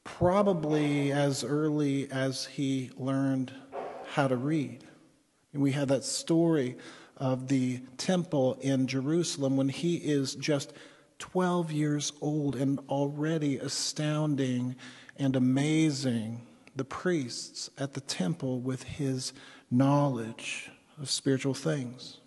probably 0.04 1.12
as 1.12 1.44
early 1.44 2.12
as 2.12 2.46
he 2.46 2.92
learned 2.98 3.54
how 4.12 4.28
to 4.28 4.36
read. 4.36 4.84
And 5.58 5.64
we 5.64 5.72
have 5.72 5.88
that 5.88 6.04
story 6.04 6.78
of 7.18 7.48
the 7.48 7.80
temple 7.98 8.60
in 8.62 8.86
Jerusalem 8.86 9.58
when 9.58 9.70
he 9.70 9.96
is 9.96 10.36
just 10.36 10.72
12 11.18 11.72
years 11.72 12.14
old 12.22 12.56
and 12.56 12.78
already 12.90 13.58
astounding 13.58 14.76
and 15.16 15.36
amazing 15.36 16.46
the 16.76 16.84
priests 16.86 17.72
at 17.76 17.96
the 17.96 18.02
temple 18.02 18.60
with 18.60 18.84
his 18.84 19.34
knowledge 19.72 20.70
of 21.02 21.10
spiritual 21.10 21.56
things. 21.56 22.20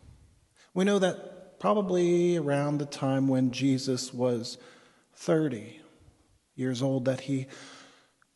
We 0.75 0.83
know 0.83 0.99
that 0.99 1.61
probably 1.61 2.37
around 2.37 2.79
the 2.79 2.87
time 2.87 3.29
when 3.29 3.53
Jesus 3.53 4.13
was 4.13 4.59
30 5.15 5.81
years 6.57 6.83
old 6.83 7.05
that 7.05 7.21
he 7.21 7.47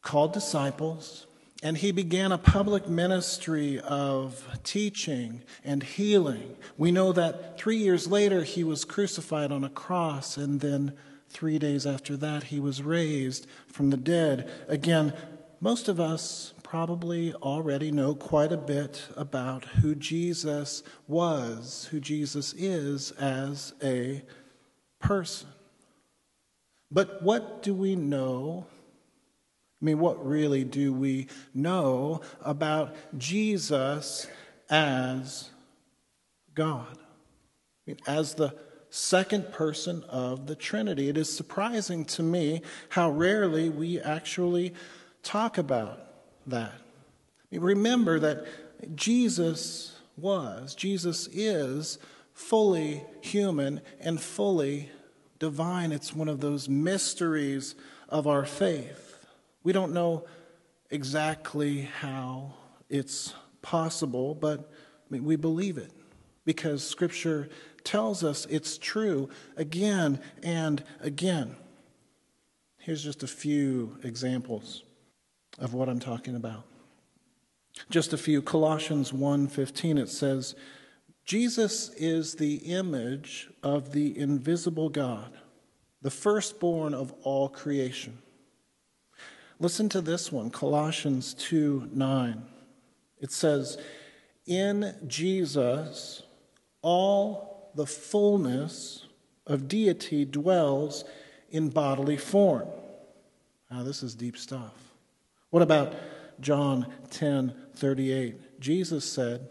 called 0.02 0.32
disciples 0.32 1.26
and 1.64 1.78
he 1.78 1.90
began 1.92 2.30
a 2.30 2.36
public 2.36 2.86
ministry 2.86 3.80
of 3.80 4.46
teaching 4.62 5.40
and 5.64 5.82
healing. 5.82 6.56
We 6.76 6.92
know 6.92 7.10
that 7.12 7.58
three 7.58 7.78
years 7.78 8.06
later 8.06 8.42
he 8.42 8.62
was 8.62 8.84
crucified 8.84 9.50
on 9.50 9.64
a 9.64 9.70
cross, 9.70 10.36
and 10.36 10.60
then 10.60 10.92
three 11.30 11.58
days 11.58 11.86
after 11.86 12.18
that 12.18 12.44
he 12.44 12.60
was 12.60 12.82
raised 12.82 13.46
from 13.66 13.88
the 13.88 13.96
dead. 13.96 14.50
Again, 14.68 15.14
most 15.58 15.88
of 15.88 15.98
us 15.98 16.52
probably 16.62 17.32
already 17.32 17.90
know 17.90 18.14
quite 18.14 18.52
a 18.52 18.58
bit 18.58 19.02
about 19.16 19.64
who 19.64 19.94
Jesus 19.94 20.82
was, 21.08 21.88
who 21.90 21.98
Jesus 21.98 22.52
is 22.52 23.10
as 23.12 23.72
a 23.82 24.22
person. 25.00 25.48
But 26.90 27.22
what 27.22 27.62
do 27.62 27.72
we 27.72 27.96
know 27.96 28.66
I 29.84 29.88
mean, 29.88 29.98
what 29.98 30.26
really 30.26 30.64
do 30.64 30.94
we 30.94 31.26
know 31.52 32.22
about 32.40 32.96
Jesus 33.18 34.26
as 34.70 35.50
God? 36.54 36.96
I 36.96 37.90
mean, 37.90 37.98
as 38.06 38.32
the 38.32 38.54
second 38.88 39.52
person 39.52 40.02
of 40.08 40.46
the 40.46 40.54
Trinity. 40.54 41.10
It 41.10 41.18
is 41.18 41.30
surprising 41.30 42.06
to 42.06 42.22
me 42.22 42.62
how 42.88 43.10
rarely 43.10 43.68
we 43.68 44.00
actually 44.00 44.72
talk 45.22 45.58
about 45.58 46.00
that. 46.46 46.72
I 46.72 47.46
mean, 47.50 47.60
remember 47.60 48.18
that 48.20 48.96
Jesus 48.96 50.00
was, 50.16 50.74
Jesus 50.74 51.28
is 51.30 51.98
fully 52.32 53.04
human 53.20 53.82
and 54.00 54.18
fully 54.18 54.88
divine. 55.38 55.92
It's 55.92 56.14
one 56.14 56.30
of 56.30 56.40
those 56.40 56.70
mysteries 56.70 57.74
of 58.08 58.26
our 58.26 58.46
faith. 58.46 59.03
We 59.64 59.72
don't 59.72 59.92
know 59.92 60.26
exactly 60.90 61.88
how 62.00 62.54
it's 62.88 63.34
possible, 63.62 64.34
but 64.34 64.70
we 65.10 65.36
believe 65.36 65.78
it 65.78 65.90
because 66.44 66.86
Scripture 66.86 67.48
tells 67.82 68.22
us 68.22 68.46
it's 68.50 68.78
true 68.78 69.28
again 69.56 70.20
and 70.42 70.84
again. 71.00 71.56
Here's 72.78 73.02
just 73.02 73.22
a 73.22 73.26
few 73.26 73.98
examples 74.02 74.84
of 75.58 75.72
what 75.72 75.88
I'm 75.88 76.00
talking 76.00 76.36
about. 76.36 76.64
Just 77.88 78.12
a 78.12 78.18
few. 78.18 78.42
Colossians 78.42 79.12
1:15 79.12 79.98
it 79.98 80.08
says, 80.08 80.54
Jesus 81.24 81.88
is 81.96 82.34
the 82.34 82.56
image 82.56 83.48
of 83.62 83.92
the 83.92 84.16
invisible 84.18 84.90
God, 84.90 85.32
the 86.02 86.10
firstborn 86.10 86.92
of 86.92 87.12
all 87.22 87.48
creation. 87.48 88.18
Listen 89.60 89.88
to 89.90 90.00
this 90.00 90.32
one, 90.32 90.50
Colossians 90.50 91.34
2 91.34 91.90
9. 91.92 92.42
It 93.20 93.30
says, 93.30 93.78
In 94.46 94.94
Jesus, 95.06 96.22
all 96.82 97.70
the 97.74 97.86
fullness 97.86 99.06
of 99.46 99.68
deity 99.68 100.24
dwells 100.24 101.04
in 101.50 101.68
bodily 101.68 102.16
form. 102.16 102.68
Now, 103.70 103.82
this 103.82 104.02
is 104.02 104.14
deep 104.14 104.36
stuff. 104.36 104.74
What 105.50 105.62
about 105.62 105.94
John 106.40 106.92
10 107.10 107.54
38? 107.74 108.60
Jesus 108.60 109.10
said, 109.10 109.48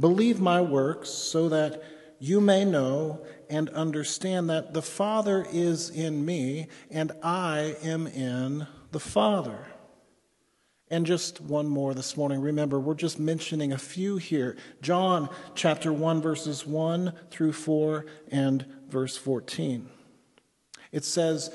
Believe 0.00 0.40
my 0.40 0.60
works 0.60 1.10
so 1.10 1.50
that 1.50 1.82
you 2.18 2.40
may 2.40 2.64
know 2.64 3.26
and 3.50 3.68
understand 3.70 4.48
that 4.48 4.72
the 4.72 4.80
Father 4.80 5.46
is 5.52 5.90
in 5.90 6.24
me 6.24 6.68
and 6.90 7.12
I 7.22 7.76
am 7.82 8.06
in 8.06 8.66
the 8.92 9.00
Father. 9.00 9.66
And 10.88 11.06
just 11.06 11.40
one 11.40 11.68
more 11.68 11.94
this 11.94 12.16
morning. 12.16 12.40
Remember, 12.40 12.78
we're 12.78 12.94
just 12.94 13.18
mentioning 13.18 13.72
a 13.72 13.78
few 13.78 14.18
here. 14.18 14.56
John 14.82 15.30
chapter 15.54 15.90
1, 15.92 16.20
verses 16.20 16.66
1 16.66 17.14
through 17.30 17.52
4 17.52 18.04
and 18.30 18.66
verse 18.88 19.16
14. 19.16 19.88
It 20.92 21.04
says, 21.04 21.50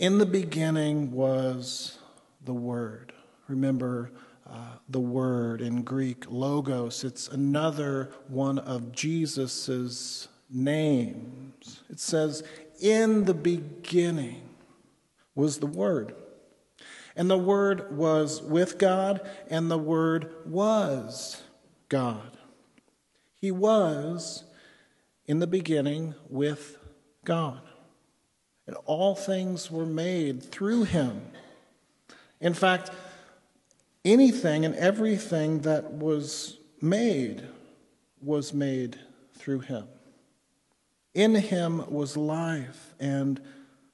In 0.00 0.18
the 0.18 0.26
beginning 0.26 1.12
was 1.12 1.98
the 2.44 2.52
Word. 2.52 3.12
Remember, 3.46 4.10
uh, 4.50 4.78
the 4.88 5.00
word 5.00 5.60
in 5.60 5.82
Greek, 5.82 6.24
logos. 6.28 7.04
It's 7.04 7.28
another 7.28 8.10
one 8.26 8.58
of 8.58 8.90
Jesus's 8.90 10.26
names. 10.50 11.84
It 11.88 12.00
says, 12.00 12.42
In 12.80 13.26
the 13.26 13.34
beginning 13.34 14.42
was 15.36 15.58
the 15.58 15.66
Word. 15.66 16.16
And 17.20 17.28
the 17.28 17.36
Word 17.36 17.98
was 17.98 18.40
with 18.40 18.78
God, 18.78 19.20
and 19.50 19.70
the 19.70 19.76
Word 19.76 20.32
was 20.46 21.42
God. 21.90 22.38
He 23.34 23.50
was 23.50 24.44
in 25.26 25.38
the 25.38 25.46
beginning 25.46 26.14
with 26.30 26.78
God. 27.26 27.60
And 28.66 28.74
all 28.86 29.14
things 29.14 29.70
were 29.70 29.84
made 29.84 30.42
through 30.42 30.84
him. 30.84 31.20
In 32.40 32.54
fact, 32.54 32.90
anything 34.02 34.64
and 34.64 34.74
everything 34.76 35.58
that 35.58 35.92
was 35.92 36.56
made 36.80 37.42
was 38.22 38.54
made 38.54 38.98
through 39.34 39.60
him. 39.60 39.86
In 41.12 41.34
him 41.34 41.84
was 41.92 42.16
life, 42.16 42.94
and 42.98 43.42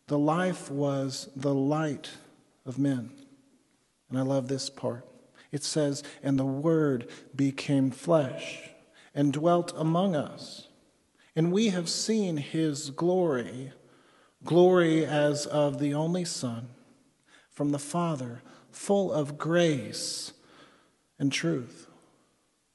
the 0.06 0.16
life 0.16 0.70
was 0.70 1.28
the 1.34 1.52
light 1.52 2.12
of 2.66 2.78
men. 2.78 3.10
And 4.10 4.18
I 4.18 4.22
love 4.22 4.48
this 4.48 4.68
part. 4.68 5.06
It 5.52 5.64
says, 5.64 6.02
And 6.22 6.38
the 6.38 6.44
Word 6.44 7.08
became 7.34 7.90
flesh 7.90 8.70
and 9.14 9.32
dwelt 9.32 9.72
among 9.76 10.14
us. 10.14 10.68
And 11.34 11.52
we 11.52 11.68
have 11.68 11.88
seen 11.88 12.38
his 12.38 12.90
glory, 12.90 13.72
glory 14.44 15.04
as 15.04 15.46
of 15.46 15.78
the 15.78 15.94
only 15.94 16.24
Son 16.24 16.68
from 17.50 17.72
the 17.72 17.78
Father, 17.78 18.42
full 18.70 19.12
of 19.12 19.38
grace 19.38 20.32
and 21.18 21.32
truth. 21.32 21.88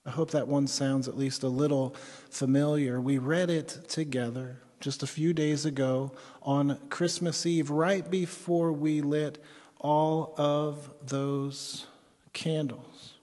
I 0.06 0.10
hope 0.10 0.32
that 0.32 0.48
one 0.48 0.66
sounds 0.66 1.08
at 1.08 1.18
least 1.18 1.44
a 1.44 1.48
little 1.48 1.96
familiar. 2.30 3.00
We 3.00 3.20
read 3.20 3.52
it 3.52 3.80
together 3.88 4.62
just 4.80 5.04
a 5.04 5.08
few 5.08 5.32
days 5.32 5.66
ago 5.66 6.12
on 6.42 6.80
Christmas 6.90 7.46
Eve, 7.46 7.70
right 7.70 8.10
before 8.10 8.74
we 8.74 9.02
lit 9.02 9.44
all 9.82 10.34
of 10.38 10.92
those 11.06 11.88
candles. 12.34 13.16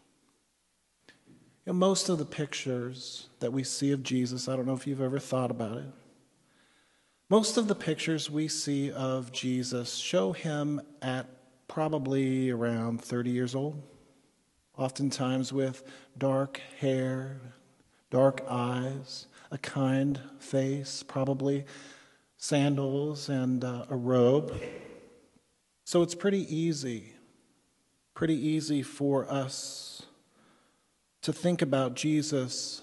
You 1.65 1.73
know, 1.73 1.79
most 1.79 2.09
of 2.09 2.19
the 2.19 2.25
pictures 2.27 3.29
that 3.39 3.53
we 3.53 3.63
see 3.63 3.93
of 3.93 4.03
Jesus, 4.03 4.49
I 4.49 4.57
don't 4.57 4.67
know 4.67 4.75
if 4.75 4.87
you've 4.87 5.01
ever 5.01 5.19
thought 5.19 5.51
about 5.51 5.79
it, 5.79 5.93
most 7.31 7.57
of 7.57 7.69
the 7.69 7.75
pictures 7.75 8.29
we 8.31 8.49
see 8.49 8.91
of 8.91 9.33
Jesus 9.33 9.95
show 9.95 10.33
him 10.33 10.81
at 11.01 11.27
probably 11.69 12.51
around 12.51 13.03
30 13.03 13.31
years 13.31 13.55
old 13.55 13.83
oftentimes 14.79 15.53
with 15.53 15.83
dark 16.17 16.61
hair, 16.79 17.41
dark 18.11 18.43
eyes, 18.49 19.27
a 19.51 19.59
kind 19.59 20.21
face, 20.39 21.03
probably 21.03 21.65
sandals 22.37 23.29
and 23.29 23.65
uh, 23.65 23.85
a 23.91 23.97
robe. 23.97 24.59
So 25.89 26.03
it's 26.03 26.15
pretty 26.15 26.55
easy, 26.55 27.15
pretty 28.13 28.35
easy 28.35 28.83
for 28.83 29.27
us 29.33 30.03
to 31.23 31.33
think 31.33 31.63
about 31.63 31.95
Jesus 31.95 32.83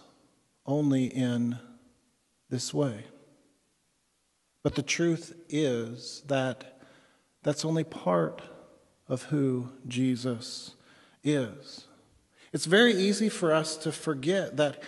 only 0.66 1.06
in 1.06 1.60
this 2.50 2.74
way. 2.74 3.04
But 4.64 4.74
the 4.74 4.82
truth 4.82 5.36
is 5.50 6.24
that 6.26 6.82
that's 7.44 7.64
only 7.64 7.84
part 7.84 8.42
of 9.08 9.22
who 9.26 9.70
Jesus 9.88 10.74
is. 11.24 11.86
It's 12.54 12.66
very 12.66 12.96
easy 12.96 13.30
for 13.30 13.54
us 13.54 13.78
to 13.78 13.92
forget 13.92 14.58
that 14.58 14.82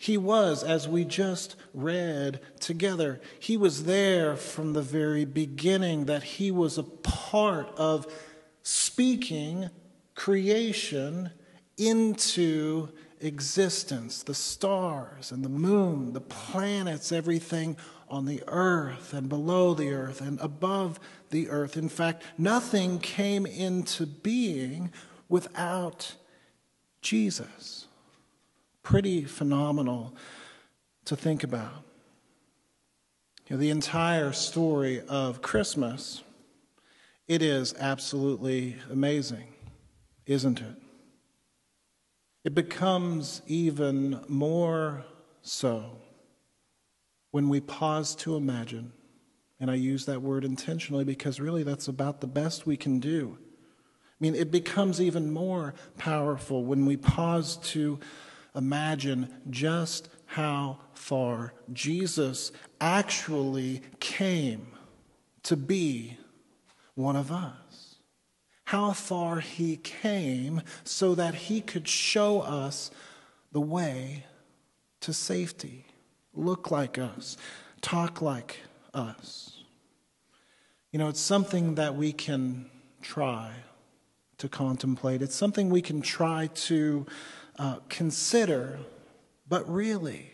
he 0.00 0.16
was, 0.16 0.64
as 0.64 0.88
we 0.88 1.04
just 1.04 1.56
read 1.74 2.40
together, 2.58 3.20
he 3.38 3.58
was 3.58 3.84
there 3.84 4.34
from 4.34 4.72
the 4.72 4.80
very 4.80 5.26
beginning, 5.26 6.06
that 6.06 6.22
he 6.22 6.50
was 6.50 6.78
a 6.78 6.82
part 6.82 7.68
of 7.76 8.10
speaking 8.62 9.68
creation 10.14 11.30
into 11.76 12.88
existence 13.20 14.22
the 14.22 14.32
stars 14.32 15.32
and 15.32 15.44
the 15.44 15.50
moon, 15.50 16.14
the 16.14 16.22
planets, 16.22 17.12
everything 17.12 17.76
on 18.08 18.24
the 18.24 18.42
earth 18.48 19.12
and 19.12 19.28
below 19.28 19.74
the 19.74 19.92
earth 19.92 20.22
and 20.22 20.40
above 20.40 20.98
the 21.28 21.50
earth. 21.50 21.76
In 21.76 21.90
fact, 21.90 22.22
nothing 22.38 23.00
came 23.00 23.44
into 23.44 24.06
being 24.06 24.92
without 25.28 26.14
Jesus. 27.02 27.84
Pretty 28.82 29.24
phenomenal 29.24 30.14
to 31.04 31.16
think 31.16 31.44
about. 31.44 31.84
You 33.46 33.56
know, 33.56 33.60
the 33.60 33.70
entire 33.70 34.32
story 34.32 35.02
of 35.08 35.42
Christmas, 35.42 36.22
it 37.26 37.42
is 37.42 37.74
absolutely 37.78 38.76
amazing, 38.90 39.54
isn't 40.26 40.60
it? 40.60 40.76
It 42.44 42.54
becomes 42.54 43.42
even 43.46 44.20
more 44.28 45.04
so 45.42 45.98
when 47.32 47.48
we 47.48 47.60
pause 47.60 48.14
to 48.16 48.36
imagine, 48.36 48.92
and 49.58 49.70
I 49.70 49.74
use 49.74 50.06
that 50.06 50.22
word 50.22 50.44
intentionally 50.44 51.04
because 51.04 51.38
really 51.38 51.62
that's 51.62 51.88
about 51.88 52.20
the 52.20 52.26
best 52.26 52.66
we 52.66 52.76
can 52.76 52.98
do 52.98 53.36
I 54.20 54.22
mean, 54.22 54.34
it 54.34 54.50
becomes 54.50 55.00
even 55.00 55.32
more 55.32 55.72
powerful 55.96 56.62
when 56.62 56.84
we 56.84 56.98
pause 56.98 57.56
to 57.70 57.98
imagine 58.54 59.28
just 59.48 60.08
how 60.26 60.78
far 60.92 61.52
Jesus 61.72 62.52
actually 62.80 63.82
came 63.98 64.68
to 65.42 65.56
be 65.56 66.18
one 66.94 67.16
of 67.16 67.32
us. 67.32 67.96
How 68.64 68.92
far 68.92 69.40
he 69.40 69.76
came 69.76 70.62
so 70.84 71.14
that 71.16 71.34
he 71.34 71.60
could 71.60 71.88
show 71.88 72.40
us 72.40 72.90
the 73.50 73.60
way 73.60 74.26
to 75.00 75.12
safety, 75.12 75.86
look 76.34 76.70
like 76.70 76.98
us, 76.98 77.36
talk 77.80 78.22
like 78.22 78.60
us. 78.94 79.64
You 80.92 80.98
know, 80.98 81.08
it's 81.08 81.20
something 81.20 81.74
that 81.76 81.96
we 81.96 82.12
can 82.12 82.66
try 83.02 83.50
to 84.38 84.48
contemplate. 84.48 85.22
It's 85.22 85.34
something 85.34 85.70
we 85.70 85.82
can 85.82 86.00
try 86.00 86.48
to 86.54 87.06
uh, 87.60 87.76
consider, 87.90 88.78
but 89.46 89.68
really, 89.70 90.30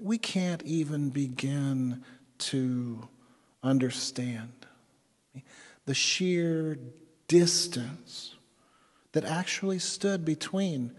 we 0.00 0.18
can't 0.18 0.60
even 0.64 1.08
begin 1.08 2.02
to 2.36 3.08
understand 3.62 4.50
the 5.86 5.94
sheer 5.94 6.76
distance 7.28 8.34
that 9.12 9.24
actually 9.24 9.78
stood 9.78 10.24
between 10.24 10.90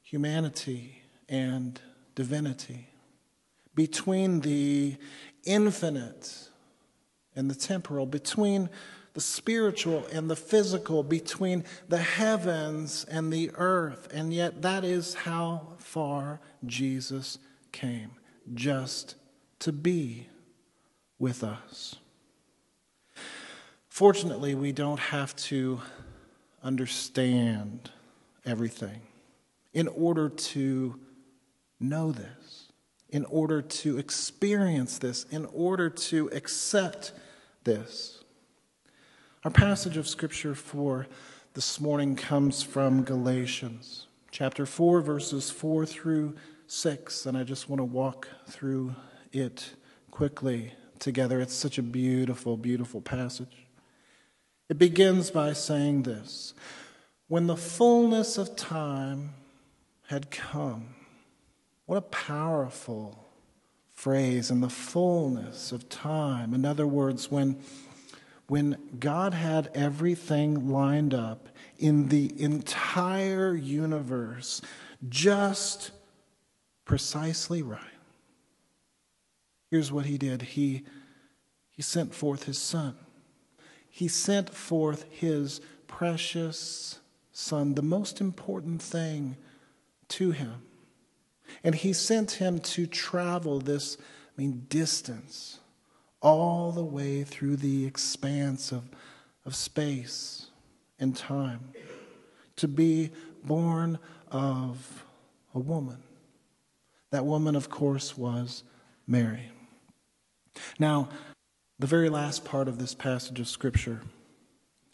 humanity 0.00 1.02
and 1.28 1.80
divinity, 2.14 2.86
between 3.74 4.40
the 4.40 4.96
infinite 5.44 6.50
and 7.34 7.50
the 7.50 7.54
temporal, 7.56 8.06
between 8.06 8.70
the 9.16 9.22
spiritual 9.22 10.06
and 10.12 10.28
the 10.28 10.36
physical, 10.36 11.02
between 11.02 11.64
the 11.88 11.96
heavens 11.96 13.06
and 13.10 13.32
the 13.32 13.50
earth. 13.54 14.08
And 14.12 14.30
yet, 14.30 14.60
that 14.60 14.84
is 14.84 15.14
how 15.14 15.68
far 15.78 16.38
Jesus 16.66 17.38
came, 17.72 18.10
just 18.52 19.14
to 19.60 19.72
be 19.72 20.28
with 21.18 21.42
us. 21.42 21.96
Fortunately, 23.88 24.54
we 24.54 24.70
don't 24.72 25.00
have 25.00 25.34
to 25.36 25.80
understand 26.62 27.90
everything 28.44 29.00
in 29.72 29.88
order 29.88 30.28
to 30.28 31.00
know 31.80 32.12
this, 32.12 32.70
in 33.08 33.24
order 33.24 33.62
to 33.62 33.96
experience 33.96 34.98
this, 34.98 35.24
in 35.30 35.46
order 35.46 35.88
to 35.88 36.28
accept 36.34 37.12
this. 37.64 38.22
Our 39.46 39.50
passage 39.52 39.96
of 39.96 40.08
scripture 40.08 40.56
for 40.56 41.06
this 41.54 41.80
morning 41.80 42.16
comes 42.16 42.64
from 42.64 43.04
Galatians 43.04 44.08
chapter 44.32 44.66
4, 44.66 45.00
verses 45.02 45.52
4 45.52 45.86
through 45.86 46.34
6, 46.66 47.26
and 47.26 47.38
I 47.38 47.44
just 47.44 47.68
want 47.68 47.78
to 47.78 47.84
walk 47.84 48.26
through 48.48 48.96
it 49.32 49.74
quickly 50.10 50.72
together. 50.98 51.40
It's 51.40 51.54
such 51.54 51.78
a 51.78 51.82
beautiful, 51.84 52.56
beautiful 52.56 53.00
passage. 53.00 53.68
It 54.68 54.80
begins 54.80 55.30
by 55.30 55.52
saying 55.52 56.02
this 56.02 56.52
When 57.28 57.46
the 57.46 57.56
fullness 57.56 58.38
of 58.38 58.56
time 58.56 59.34
had 60.08 60.32
come, 60.32 60.96
what 61.84 61.98
a 61.98 62.00
powerful 62.00 63.28
phrase, 63.92 64.50
in 64.50 64.60
the 64.60 64.68
fullness 64.68 65.70
of 65.70 65.88
time. 65.88 66.52
In 66.52 66.64
other 66.64 66.88
words, 66.88 67.30
when 67.30 67.62
when 68.48 68.76
God 68.98 69.34
had 69.34 69.70
everything 69.74 70.70
lined 70.70 71.12
up 71.12 71.48
in 71.78 72.08
the 72.08 72.40
entire 72.40 73.54
universe 73.54 74.62
just 75.08 75.90
precisely 76.84 77.62
right. 77.62 77.80
Here's 79.70 79.90
what 79.90 80.06
he 80.06 80.16
did 80.16 80.42
he, 80.42 80.84
he 81.70 81.82
sent 81.82 82.14
forth 82.14 82.44
his 82.44 82.58
son. 82.58 82.96
He 83.90 84.08
sent 84.08 84.50
forth 84.54 85.06
his 85.10 85.60
precious 85.88 87.00
son, 87.32 87.74
the 87.74 87.82
most 87.82 88.20
important 88.20 88.80
thing 88.80 89.36
to 90.08 90.30
him. 90.30 90.62
And 91.64 91.74
he 91.74 91.92
sent 91.92 92.32
him 92.32 92.58
to 92.60 92.86
travel 92.86 93.58
this, 93.60 93.96
I 93.98 94.40
mean, 94.40 94.66
distance 94.68 95.60
all 96.26 96.72
the 96.72 96.82
way 96.82 97.22
through 97.22 97.54
the 97.54 97.86
expanse 97.86 98.72
of, 98.72 98.82
of 99.44 99.54
space 99.54 100.46
and 100.98 101.16
time, 101.16 101.60
to 102.56 102.66
be 102.66 103.10
born 103.44 103.96
of 104.32 105.04
a 105.54 105.58
woman, 105.60 105.98
That 107.10 107.24
woman, 107.24 107.54
of 107.54 107.70
course, 107.70 108.18
was 108.18 108.64
Mary. 109.06 109.52
Now, 110.80 111.10
the 111.78 111.86
very 111.86 112.08
last 112.08 112.44
part 112.44 112.66
of 112.66 112.78
this 112.78 112.92
passage 112.92 113.38
of 113.38 113.46
Scripture, 113.46 114.02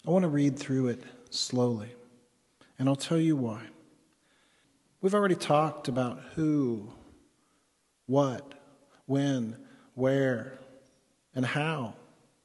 I 0.06 0.10
want 0.10 0.24
to 0.24 0.28
read 0.28 0.58
through 0.58 0.88
it 0.88 1.02
slowly, 1.30 1.88
and 2.78 2.90
I'll 2.90 2.94
tell 2.94 3.18
you 3.18 3.36
why. 3.36 3.62
We've 5.00 5.14
already 5.14 5.34
talked 5.34 5.88
about 5.88 6.20
who, 6.34 6.92
what, 8.04 8.52
when, 9.06 9.56
where, 9.94 10.58
and 11.34 11.44
how. 11.46 11.94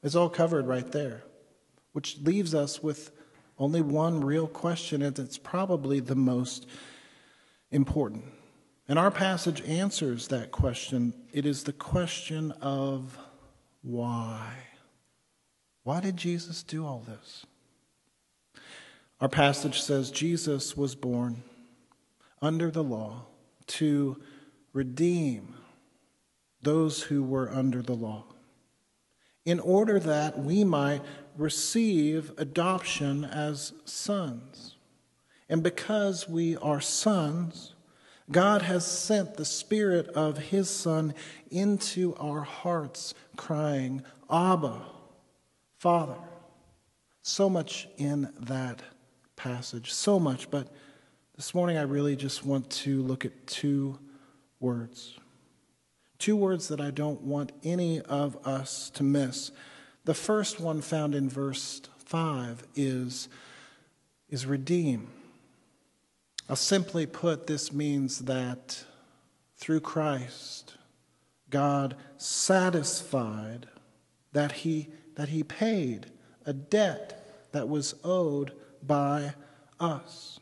It's 0.02 0.14
all 0.14 0.28
covered 0.28 0.66
right 0.66 0.90
there, 0.92 1.22
which 1.92 2.18
leaves 2.18 2.54
us 2.54 2.82
with 2.82 3.10
only 3.58 3.82
one 3.82 4.24
real 4.24 4.46
question, 4.46 5.02
and 5.02 5.18
it's 5.18 5.38
probably 5.38 6.00
the 6.00 6.14
most 6.14 6.66
important. 7.70 8.24
And 8.88 8.98
our 8.98 9.10
passage 9.10 9.60
answers 9.62 10.28
that 10.28 10.50
question. 10.50 11.12
It 11.32 11.44
is 11.44 11.64
the 11.64 11.72
question 11.72 12.52
of 12.62 13.18
why. 13.82 14.54
Why 15.82 16.00
did 16.00 16.16
Jesus 16.16 16.62
do 16.62 16.86
all 16.86 17.04
this? 17.06 17.44
Our 19.20 19.28
passage 19.28 19.82
says 19.82 20.10
Jesus 20.10 20.76
was 20.76 20.94
born 20.94 21.42
under 22.40 22.70
the 22.70 22.84
law 22.84 23.26
to 23.66 24.22
redeem 24.72 25.54
those 26.62 27.02
who 27.02 27.22
were 27.22 27.50
under 27.50 27.82
the 27.82 27.94
law, 27.94 28.24
in 29.48 29.60
order 29.60 29.98
that 29.98 30.38
we 30.38 30.62
might 30.62 31.00
receive 31.38 32.30
adoption 32.36 33.24
as 33.24 33.72
sons. 33.86 34.76
And 35.48 35.62
because 35.62 36.28
we 36.28 36.54
are 36.58 36.82
sons, 36.82 37.74
God 38.30 38.60
has 38.60 38.86
sent 38.86 39.38
the 39.38 39.46
Spirit 39.46 40.08
of 40.08 40.36
His 40.36 40.68
Son 40.68 41.14
into 41.50 42.14
our 42.16 42.42
hearts, 42.42 43.14
crying, 43.36 44.02
Abba, 44.30 44.82
Father. 45.78 46.18
So 47.22 47.48
much 47.48 47.88
in 47.96 48.30
that 48.40 48.82
passage, 49.34 49.94
so 49.94 50.20
much. 50.20 50.50
But 50.50 50.68
this 51.36 51.54
morning 51.54 51.78
I 51.78 51.82
really 51.84 52.16
just 52.16 52.44
want 52.44 52.68
to 52.82 53.00
look 53.00 53.24
at 53.24 53.46
two 53.46 53.98
words. 54.60 55.18
Two 56.18 56.36
words 56.36 56.68
that 56.68 56.80
I 56.80 56.90
don't 56.90 57.22
want 57.22 57.52
any 57.62 58.00
of 58.00 58.36
us 58.46 58.90
to 58.90 59.02
miss. 59.02 59.50
The 60.04 60.14
first 60.14 60.58
one 60.58 60.80
found 60.80 61.14
in 61.14 61.28
verse 61.28 61.82
5 61.98 62.66
is, 62.74 63.28
is 64.28 64.46
redeem. 64.46 65.08
I'll 66.48 66.56
simply 66.56 67.06
put, 67.06 67.46
this 67.46 67.72
means 67.72 68.20
that 68.20 68.84
through 69.56 69.80
Christ, 69.80 70.74
God 71.50 71.94
satisfied 72.16 73.66
that 74.32 74.52
he, 74.52 74.88
that 75.14 75.28
he 75.28 75.42
paid 75.42 76.06
a 76.46 76.52
debt 76.52 77.48
that 77.52 77.68
was 77.68 77.94
owed 78.02 78.52
by 78.82 79.34
us. 79.78 80.40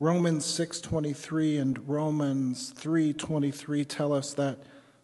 Romans 0.00 0.44
6:23 0.44 1.58
and 1.58 1.88
Romans 1.88 2.72
3:23 2.76 3.84
tell 3.84 4.12
us 4.12 4.32
that 4.34 4.60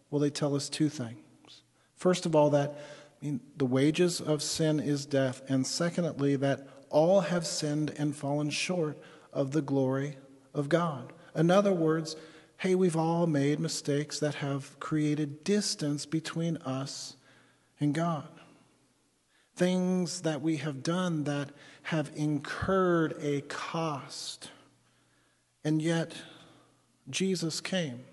well 0.09 0.21
they 0.21 0.29
tell 0.29 0.55
us 0.55 0.69
two 0.69 0.87
things. 0.87 1.63
First 1.95 2.25
of 2.25 2.35
all 2.35 2.49
that 2.51 2.77
I 3.21 3.25
mean, 3.25 3.41
the 3.57 3.65
wages 3.65 4.21
of 4.21 4.41
sin 4.41 4.79
is 4.79 5.05
death 5.05 5.41
and 5.49 5.67
secondly 5.67 6.35
that 6.37 6.67
all 6.89 7.21
have 7.21 7.45
sinned 7.45 7.93
and 7.97 8.15
fallen 8.15 8.49
short 8.49 8.97
of 9.33 9.51
the 9.51 9.61
glory 9.61 10.17
of 10.53 10.69
God. 10.69 11.11
In 11.35 11.51
other 11.51 11.73
words, 11.73 12.15
hey, 12.59 12.73
we've 12.75 12.95
all 12.95 13.27
made 13.27 13.59
mistakes 13.59 14.19
that 14.19 14.35
have 14.35 14.79
created 14.79 15.43
distance 15.43 16.05
between 16.05 16.55
us 16.57 17.17
and 17.81 17.93
God. 17.93 18.29
Things 19.55 20.21
that 20.21 20.41
we 20.41 20.57
have 20.57 20.83
done 20.83 21.25
that 21.25 21.51
have 21.83 22.11
incurred 22.15 23.15
a 23.19 23.41
cost. 23.41 24.49
And 25.65 25.81
yet, 25.81 26.13
Jesus 27.09 27.59
came 27.59 28.03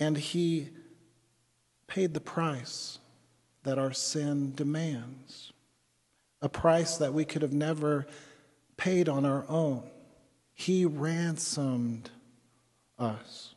and 0.00 0.18
he 0.18 0.68
paid 1.86 2.12
the 2.12 2.20
price 2.20 2.98
that 3.62 3.78
our 3.78 3.92
sin 3.92 4.52
demands, 4.54 5.52
a 6.42 6.48
price 6.48 6.96
that 6.96 7.14
we 7.14 7.24
could 7.24 7.42
have 7.42 7.52
never 7.52 8.06
paid 8.76 9.08
on 9.08 9.24
our 9.24 9.44
own. 9.48 9.84
He 10.52 10.84
ransomed 10.84 12.10
us. 12.98 13.54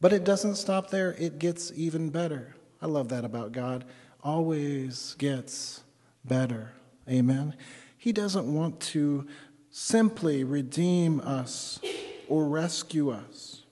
But 0.00 0.14
it 0.14 0.24
doesn't 0.24 0.56
stop 0.56 0.90
there, 0.90 1.14
it 1.18 1.38
gets 1.38 1.70
even 1.76 2.08
better. 2.08 2.56
I 2.80 2.86
love 2.86 3.10
that 3.10 3.26
about 3.26 3.52
God. 3.52 3.84
Always 4.22 5.14
gets 5.18 5.84
better. 6.24 6.72
Amen. 7.08 7.54
He 7.98 8.12
doesn't 8.12 8.52
want 8.52 8.80
to 8.80 9.26
simply 9.70 10.44
redeem 10.44 11.20
us 11.20 11.80
or 12.28 12.46
rescue 12.46 13.10
us. 13.10 13.64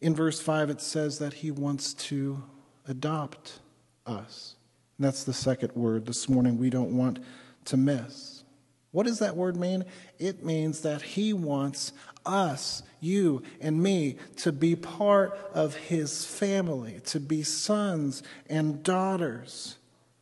In 0.00 0.14
verse 0.14 0.40
5, 0.40 0.70
it 0.70 0.80
says 0.80 1.18
that 1.18 1.34
he 1.34 1.50
wants 1.50 1.94
to 1.94 2.42
adopt 2.86 3.60
us. 4.06 4.56
And 4.98 5.06
that's 5.06 5.24
the 5.24 5.32
second 5.32 5.72
word 5.74 6.06
this 6.06 6.28
morning 6.28 6.58
we 6.58 6.70
don't 6.70 6.96
want 6.96 7.18
to 7.66 7.76
miss. 7.76 8.44
What 8.96 9.06
does 9.06 9.18
that 9.18 9.36
word 9.36 9.56
mean? 9.56 9.84
It 10.18 10.42
means 10.42 10.80
that 10.80 11.02
He 11.02 11.34
wants 11.34 11.92
us, 12.24 12.82
you 12.98 13.42
and 13.60 13.82
me, 13.82 14.16
to 14.36 14.52
be 14.52 14.74
part 14.74 15.38
of 15.52 15.74
His 15.74 16.24
family, 16.24 17.00
to 17.06 17.20
be 17.20 17.42
sons 17.42 18.22
and 18.48 18.82
daughters 18.82 19.76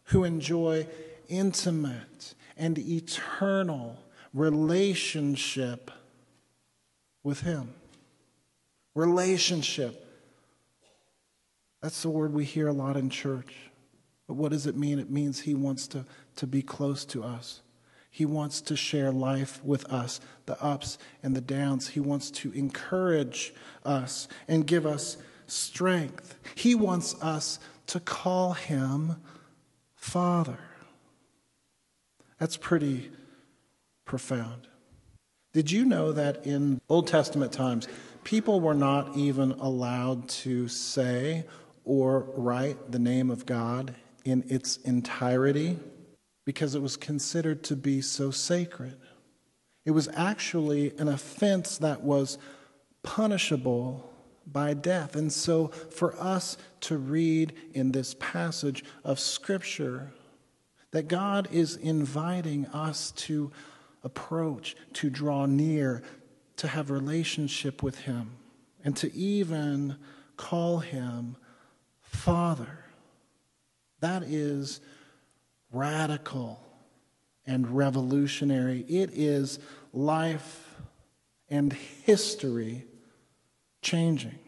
who 0.06 0.24
enjoy 0.24 0.88
intimate 1.28 2.34
and 2.56 2.76
eternal 2.76 4.00
relationship 4.34 5.90
with 7.22 7.40
Him. 7.40 7.72
Relationship. 8.94 10.00
That's 11.80 12.02
the 12.02 12.10
word 12.10 12.34
we 12.34 12.44
hear 12.44 12.68
a 12.68 12.72
lot 12.72 12.96
in 12.96 13.08
church. 13.08 13.54
But 14.26 14.34
what 14.34 14.52
does 14.52 14.66
it 14.66 14.76
mean? 14.76 14.98
It 14.98 15.10
means 15.10 15.40
He 15.40 15.54
wants 15.54 15.86
to, 15.88 16.04
to 16.36 16.46
be 16.46 16.62
close 16.62 17.04
to 17.06 17.22
us. 17.22 17.62
He 18.10 18.26
wants 18.26 18.60
to 18.62 18.76
share 18.76 19.10
life 19.10 19.60
with 19.64 19.92
us, 19.92 20.20
the 20.46 20.62
ups 20.62 20.98
and 21.22 21.34
the 21.34 21.40
downs. 21.40 21.88
He 21.88 22.00
wants 22.00 22.30
to 22.30 22.52
encourage 22.52 23.52
us 23.84 24.28
and 24.46 24.66
give 24.66 24.86
us 24.86 25.16
strength. 25.46 26.38
He 26.54 26.76
wants 26.76 27.20
us 27.20 27.58
to 27.88 27.98
call 27.98 28.52
him 28.52 29.16
Father. 29.96 30.58
That's 32.38 32.56
pretty 32.56 33.10
profound. 34.04 34.68
Did 35.52 35.70
you 35.70 35.84
know 35.84 36.12
that 36.12 36.46
in 36.46 36.80
Old 36.88 37.06
Testament 37.06 37.52
times, 37.52 37.86
people 38.24 38.60
were 38.60 38.74
not 38.74 39.16
even 39.16 39.52
allowed 39.52 40.28
to 40.28 40.68
say 40.68 41.44
or 41.84 42.20
write 42.36 42.90
the 42.90 42.98
name 42.98 43.30
of 43.30 43.46
God 43.46 43.94
in 44.24 44.44
its 44.48 44.78
entirety? 44.78 45.78
because 46.44 46.74
it 46.74 46.82
was 46.82 46.96
considered 46.96 47.62
to 47.64 47.76
be 47.76 48.00
so 48.00 48.30
sacred. 48.30 48.96
It 49.84 49.92
was 49.92 50.08
actually 50.14 50.96
an 50.98 51.08
offense 51.08 51.78
that 51.78 52.02
was 52.02 52.38
punishable 53.02 54.10
by 54.46 54.74
death. 54.74 55.16
And 55.16 55.32
so, 55.32 55.68
for 55.68 56.18
us 56.20 56.56
to 56.80 56.98
read 56.98 57.54
in 57.72 57.92
this 57.92 58.14
passage 58.18 58.84
of 59.04 59.18
Scripture 59.18 60.12
that 60.90 61.08
God 61.08 61.48
is 61.50 61.76
inviting 61.76 62.66
us 62.66 63.10
to 63.12 63.50
approach, 64.04 64.76
to 64.92 65.10
draw 65.10 65.46
near, 65.46 66.02
to 66.56 66.68
have 66.68 66.90
relationship 66.90 67.82
with 67.82 68.00
Him, 68.00 68.36
and 68.84 68.96
to 68.96 69.12
even 69.14 69.96
call 70.36 70.78
Him 70.78 71.36
Father. 72.02 72.84
That 74.00 74.22
is 74.22 74.80
radical 75.72 76.60
and 77.46 77.76
revolutionary. 77.76 78.80
It 78.88 79.10
is 79.14 79.58
life 79.92 80.76
and 81.48 81.72
history 81.72 82.84
changing. 83.82 84.38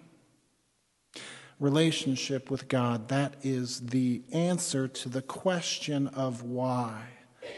Relationship 1.59 2.51
with 2.51 2.69
God, 2.69 3.09
that 3.09 3.35
is 3.42 3.81
the 3.81 4.23
answer 4.33 4.88
to 4.88 5.09
the 5.09 5.23
question 5.23 6.09
of 6.09 6.42
why 6.42 7.01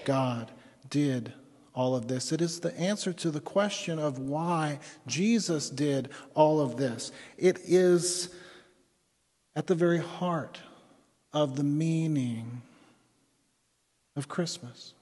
God 0.05 0.53
did 0.89 1.33
all 1.79 1.95
of 1.95 2.09
this. 2.09 2.33
It 2.33 2.43
is 2.43 2.59
the 2.59 2.77
answer 2.77 3.13
to 3.13 3.31
the 3.31 3.41
question 3.41 4.01
of 4.01 4.19
why 4.19 4.81
Jesus 5.07 5.71
did 5.71 6.09
all 6.35 6.61
of 6.61 6.77
this. 6.77 7.13
It 7.37 7.61
is 7.65 8.31
at 9.55 9.69
the 9.69 9.77
very 9.77 10.01
heart 10.01 10.59
of 11.33 11.55
the 11.55 11.63
meaning 11.63 12.63
of 14.17 14.27
Christmas. 14.27 14.93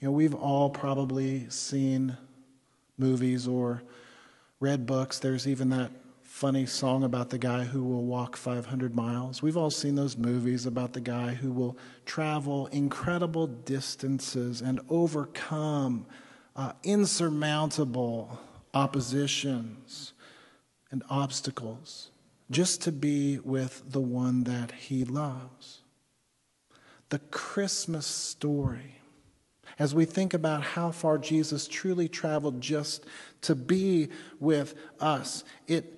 You 0.00 0.08
know, 0.08 0.12
we've 0.12 0.34
all 0.34 0.70
probably 0.70 1.46
seen 1.50 2.16
movies 2.96 3.46
or 3.46 3.82
read 4.60 4.86
books. 4.86 5.18
There's 5.18 5.46
even 5.46 5.68
that 5.70 5.90
funny 6.36 6.66
song 6.66 7.02
about 7.02 7.30
the 7.30 7.38
guy 7.38 7.64
who 7.64 7.82
will 7.82 8.04
walk 8.04 8.36
500 8.36 8.94
miles. 8.94 9.40
We've 9.40 9.56
all 9.56 9.70
seen 9.70 9.94
those 9.94 10.18
movies 10.18 10.66
about 10.66 10.92
the 10.92 11.00
guy 11.00 11.32
who 11.32 11.50
will 11.50 11.78
travel 12.04 12.66
incredible 12.66 13.46
distances 13.46 14.60
and 14.60 14.78
overcome 14.90 16.04
uh, 16.54 16.72
insurmountable 16.82 18.38
oppositions 18.74 20.12
and 20.90 21.02
obstacles 21.08 22.10
just 22.50 22.82
to 22.82 22.92
be 22.92 23.38
with 23.38 23.90
the 23.90 24.02
one 24.02 24.44
that 24.44 24.72
he 24.72 25.06
loves. 25.06 25.80
The 27.08 27.20
Christmas 27.30 28.04
story, 28.04 29.00
as 29.78 29.94
we 29.94 30.04
think 30.04 30.34
about 30.34 30.62
how 30.62 30.90
far 30.90 31.16
Jesus 31.16 31.66
truly 31.66 32.10
traveled 32.10 32.60
just 32.60 33.06
to 33.40 33.54
be 33.54 34.10
with 34.38 34.74
us, 35.00 35.42
it 35.66 35.95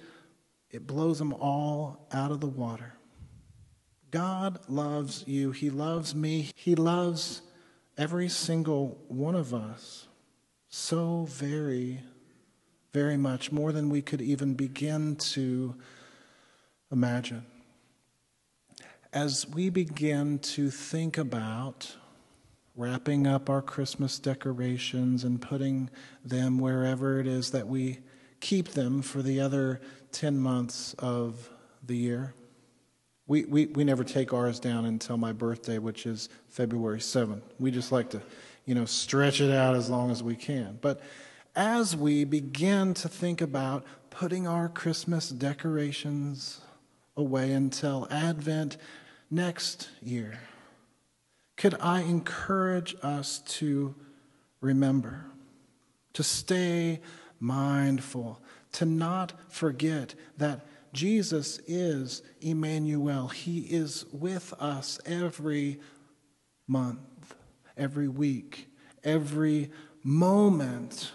it 0.71 0.87
blows 0.87 1.19
them 1.19 1.33
all 1.33 2.07
out 2.13 2.31
of 2.31 2.41
the 2.41 2.47
water. 2.47 2.95
God 4.11 4.59
loves 4.69 5.25
you. 5.27 5.51
He 5.51 5.71
loves 5.71 6.15
me. 6.15 6.51
He 6.55 6.75
loves 6.75 7.43
every 7.97 8.29
single 8.29 9.03
one 9.09 9.35
of 9.35 9.53
us 9.53 10.07
so 10.69 11.27
very, 11.29 12.01
very 12.93 13.17
much, 13.17 13.51
more 13.51 13.73
than 13.73 13.89
we 13.89 14.03
could 14.03 14.21
even 14.21 14.55
begin 14.55 15.17
to 15.17 15.75
imagine. 16.93 17.45
As 19.13 19.47
we 19.49 19.71
begin 19.71 20.39
to 20.41 20.71
think 20.71 21.17
about 21.17 21.97
wrapping 22.77 23.27
up 23.27 23.51
our 23.51 23.63
Christmas 23.63 24.19
decorations 24.19 25.25
and 25.25 25.41
putting 25.41 25.91
them 26.25 26.59
wherever 26.59 27.19
it 27.19 27.27
is 27.27 27.51
that 27.51 27.67
we 27.67 27.99
keep 28.41 28.69
them 28.69 29.03
for 29.03 29.23
the 29.23 29.41
other 29.41 29.81
10 30.13 30.39
months 30.39 30.95
of 30.99 31.51
the 31.85 31.97
year. 31.97 32.35
We, 33.27 33.45
we, 33.45 33.67
we 33.67 33.85
never 33.85 34.05
take 34.05 34.33
ours 34.33 34.59
down 34.59 34.87
until 34.87 35.17
my 35.17 35.33
birthday, 35.33 35.79
which 35.79 36.07
is 36.07 36.29
February 36.49 37.01
7th. 37.01 37.43
We 37.59 37.71
just 37.71 37.93
like 37.93 38.11
to, 38.11 38.23
you 38.65 38.75
know, 38.75 38.87
stretch 38.87 39.41
it 39.41 39.53
out 39.53 39.77
as 39.77 39.91
long 39.91 40.11
as 40.11 40.23
we 40.23 40.35
can. 40.35 40.79
But 40.81 41.01
as 41.55 41.95
we 41.95 42.25
begin 42.25 42.95
to 42.95 43.09
think 43.09 43.41
about 43.41 43.85
putting 44.11 44.47
our 44.47 44.69
Christmas 44.69 45.29
decorations 45.29 46.61
away 47.17 47.53
until 47.53 48.07
Advent 48.11 48.79
next 49.31 49.91
year, 50.01 50.39
could 51.57 51.75
I 51.81 52.03
encourage 52.03 52.97
us 53.03 53.41
to 53.41 53.95
remember, 54.61 55.27
to 56.15 56.23
stay 56.23 57.01
mindful, 57.41 58.41
to 58.73 58.85
not 58.85 59.33
forget 59.49 60.15
that 60.37 60.67
Jesus 60.93 61.59
is 61.67 62.23
Emmanuel. 62.41 63.29
He 63.29 63.61
is 63.61 64.05
with 64.13 64.53
us 64.59 64.99
every 65.05 65.81
month, 66.67 67.35
every 67.77 68.09
week, 68.09 68.69
every 69.05 69.71
moment 70.03 71.13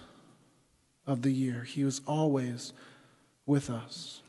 of 1.06 1.22
the 1.22 1.32
year. 1.32 1.64
He 1.64 1.82
is 1.82 2.02
always 2.08 2.74
with 3.46 3.70
us. 3.70 4.22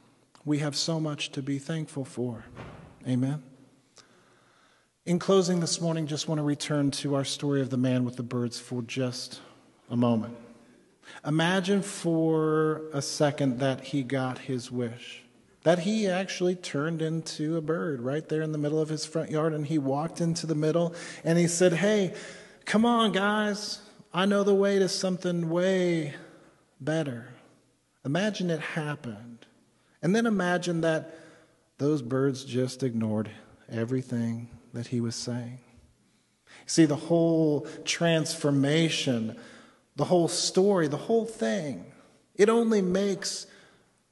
We 0.45 0.59
have 0.59 0.77
so 0.77 1.01
much 1.01 1.31
to 1.33 1.43
be 1.43 1.59
thankful 1.59 2.05
for. 2.05 2.45
Amen. 3.07 3.43
In 5.07 5.19
closing 5.19 5.61
this 5.61 5.81
morning, 5.81 6.07
just 6.07 6.29
want 6.29 6.39
to 6.39 6.43
return 6.43 6.91
to 6.93 7.15
our 7.15 7.25
story 7.25 7.61
of 7.61 7.69
the 7.69 7.77
man 7.77 8.05
with 8.05 8.17
the 8.17 8.23
birds 8.23 8.59
for 8.59 8.83
just 8.83 9.41
a 9.91 9.97
moment. 9.97 10.35
Imagine 11.25 11.83
for 11.83 12.83
a 12.93 13.01
second 13.01 13.61
that 13.61 13.81
he 13.81 14.03
got 14.03 14.38
his 14.38 14.71
wish. 14.71 15.23
That 15.62 15.81
he 15.81 16.07
actually 16.07 16.57
turned 16.57 17.01
into 17.01 17.57
a 17.57 17.62
bird 17.62 18.03
right 18.03 18.29
there 18.29 18.43
in 18.43 18.53
the 18.53 18.59
middle 18.59 18.81
of 18.81 18.90
his 18.90 19.07
front 19.07 19.31
yard 19.31 19.55
and 19.55 19.67
he 19.67 19.79
walked 19.79 20.21
into 20.21 20.47
the 20.47 20.55
middle 20.55 20.95
and 21.25 21.38
he 21.38 21.47
said, 21.47 21.73
Hey, 21.73 22.14
come 22.67 22.85
on, 22.85 23.12
guys. 23.12 23.81
I 24.12 24.27
know 24.27 24.45
the 24.45 24.55
way 24.55 24.79
to 24.79 24.88
something 24.88 25.49
way 25.51 26.14
better. 26.81 27.29
Imagine 28.05 28.51
it 28.51 28.61
happened. 28.61 29.47
And 30.03 30.14
then 30.14 30.27
imagine 30.27 30.83
that 30.83 31.19
those 31.79 32.03
birds 32.03 32.45
just 32.45 32.83
ignored 32.83 33.31
everything 33.71 34.51
that 34.75 34.88
he 34.88 35.01
was 35.01 35.17
saying. 35.17 35.61
See, 36.67 36.85
the 36.85 36.97
whole 36.97 37.67
transformation 37.85 39.37
the 39.97 40.05
whole 40.05 40.29
story, 40.29 40.89
the 40.89 40.97
whole 40.97 41.25
thing. 41.25 41.85
It 42.35 42.49
only 42.49 42.83
makes 42.83 43.47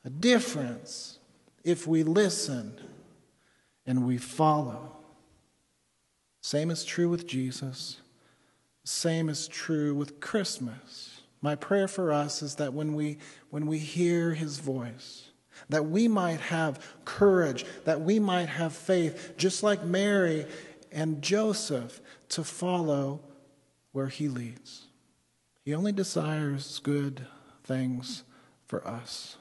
a 0.04 0.10
difference 0.10 1.18
if 1.64 1.86
we 1.86 2.02
listen 2.02 2.78
and 3.86 4.06
we 4.06 4.18
follow. 4.18 4.96
Same 6.40 6.70
is 6.70 6.84
true 6.84 7.08
with 7.08 7.26
Jesus. 7.26 8.00
Same 8.84 9.28
is 9.28 9.46
true 9.46 9.94
with 9.94 10.20
Christmas. 10.20 11.22
My 11.40 11.54
prayer 11.54 11.88
for 11.88 12.12
us 12.12 12.42
is 12.42 12.56
that 12.56 12.72
when 12.72 12.94
we 12.94 13.18
when 13.50 13.66
we 13.66 13.78
hear 13.78 14.34
his 14.34 14.58
voice, 14.58 15.30
that 15.68 15.86
we 15.86 16.08
might 16.08 16.40
have 16.40 16.84
courage, 17.04 17.64
that 17.84 18.00
we 18.00 18.18
might 18.18 18.48
have 18.48 18.72
faith, 18.72 19.34
just 19.36 19.62
like 19.62 19.84
Mary 19.84 20.46
and 20.90 21.22
Joseph, 21.22 22.00
to 22.30 22.44
follow 22.44 23.20
where 23.92 24.08
he 24.08 24.28
leads. 24.28 24.86
He 25.64 25.74
only 25.74 25.92
desires 25.92 26.80
good 26.82 27.26
things 27.62 28.24
for 28.66 28.86
us. 28.86 29.36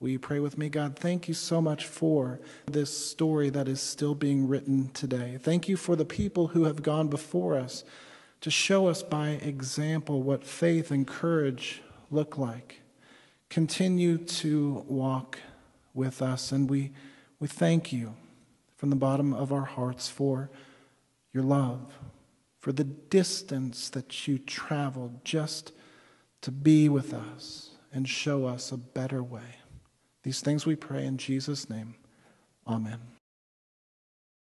Will 0.00 0.08
you 0.10 0.18
pray 0.18 0.38
with 0.38 0.56
me? 0.56 0.68
God, 0.68 0.96
thank 0.96 1.28
you 1.28 1.34
so 1.34 1.60
much 1.60 1.84
for 1.84 2.40
this 2.66 2.96
story 2.96 3.50
that 3.50 3.68
is 3.68 3.80
still 3.80 4.14
being 4.14 4.48
written 4.48 4.90
today. 4.94 5.38
Thank 5.40 5.68
you 5.68 5.76
for 5.76 5.96
the 5.96 6.04
people 6.04 6.48
who 6.48 6.64
have 6.64 6.82
gone 6.82 7.08
before 7.08 7.56
us 7.58 7.84
to 8.40 8.50
show 8.50 8.86
us 8.86 9.02
by 9.02 9.30
example 9.30 10.22
what 10.22 10.44
faith 10.44 10.90
and 10.90 11.06
courage 11.06 11.82
look 12.10 12.38
like. 12.38 12.80
Continue 13.50 14.18
to 14.18 14.84
walk 14.86 15.38
with 15.92 16.22
us, 16.22 16.52
and 16.52 16.70
we, 16.70 16.92
we 17.40 17.48
thank 17.48 17.92
you 17.92 18.14
from 18.76 18.90
the 18.90 18.96
bottom 18.96 19.34
of 19.34 19.52
our 19.52 19.64
hearts 19.64 20.08
for 20.08 20.48
your 21.32 21.42
love 21.42 21.98
for 22.58 22.72
the 22.72 22.84
distance 22.84 23.88
that 23.90 24.26
you 24.26 24.38
traveled 24.38 25.24
just 25.24 25.72
to 26.42 26.50
be 26.50 26.88
with 26.88 27.14
us 27.14 27.70
and 27.92 28.08
show 28.08 28.46
us 28.46 28.72
a 28.72 28.76
better 28.76 29.22
way. 29.22 29.56
These 30.22 30.40
things 30.40 30.66
we 30.66 30.76
pray 30.76 31.06
in 31.06 31.16
Jesus' 31.16 31.70
name. 31.70 31.94
Amen. 32.66 33.17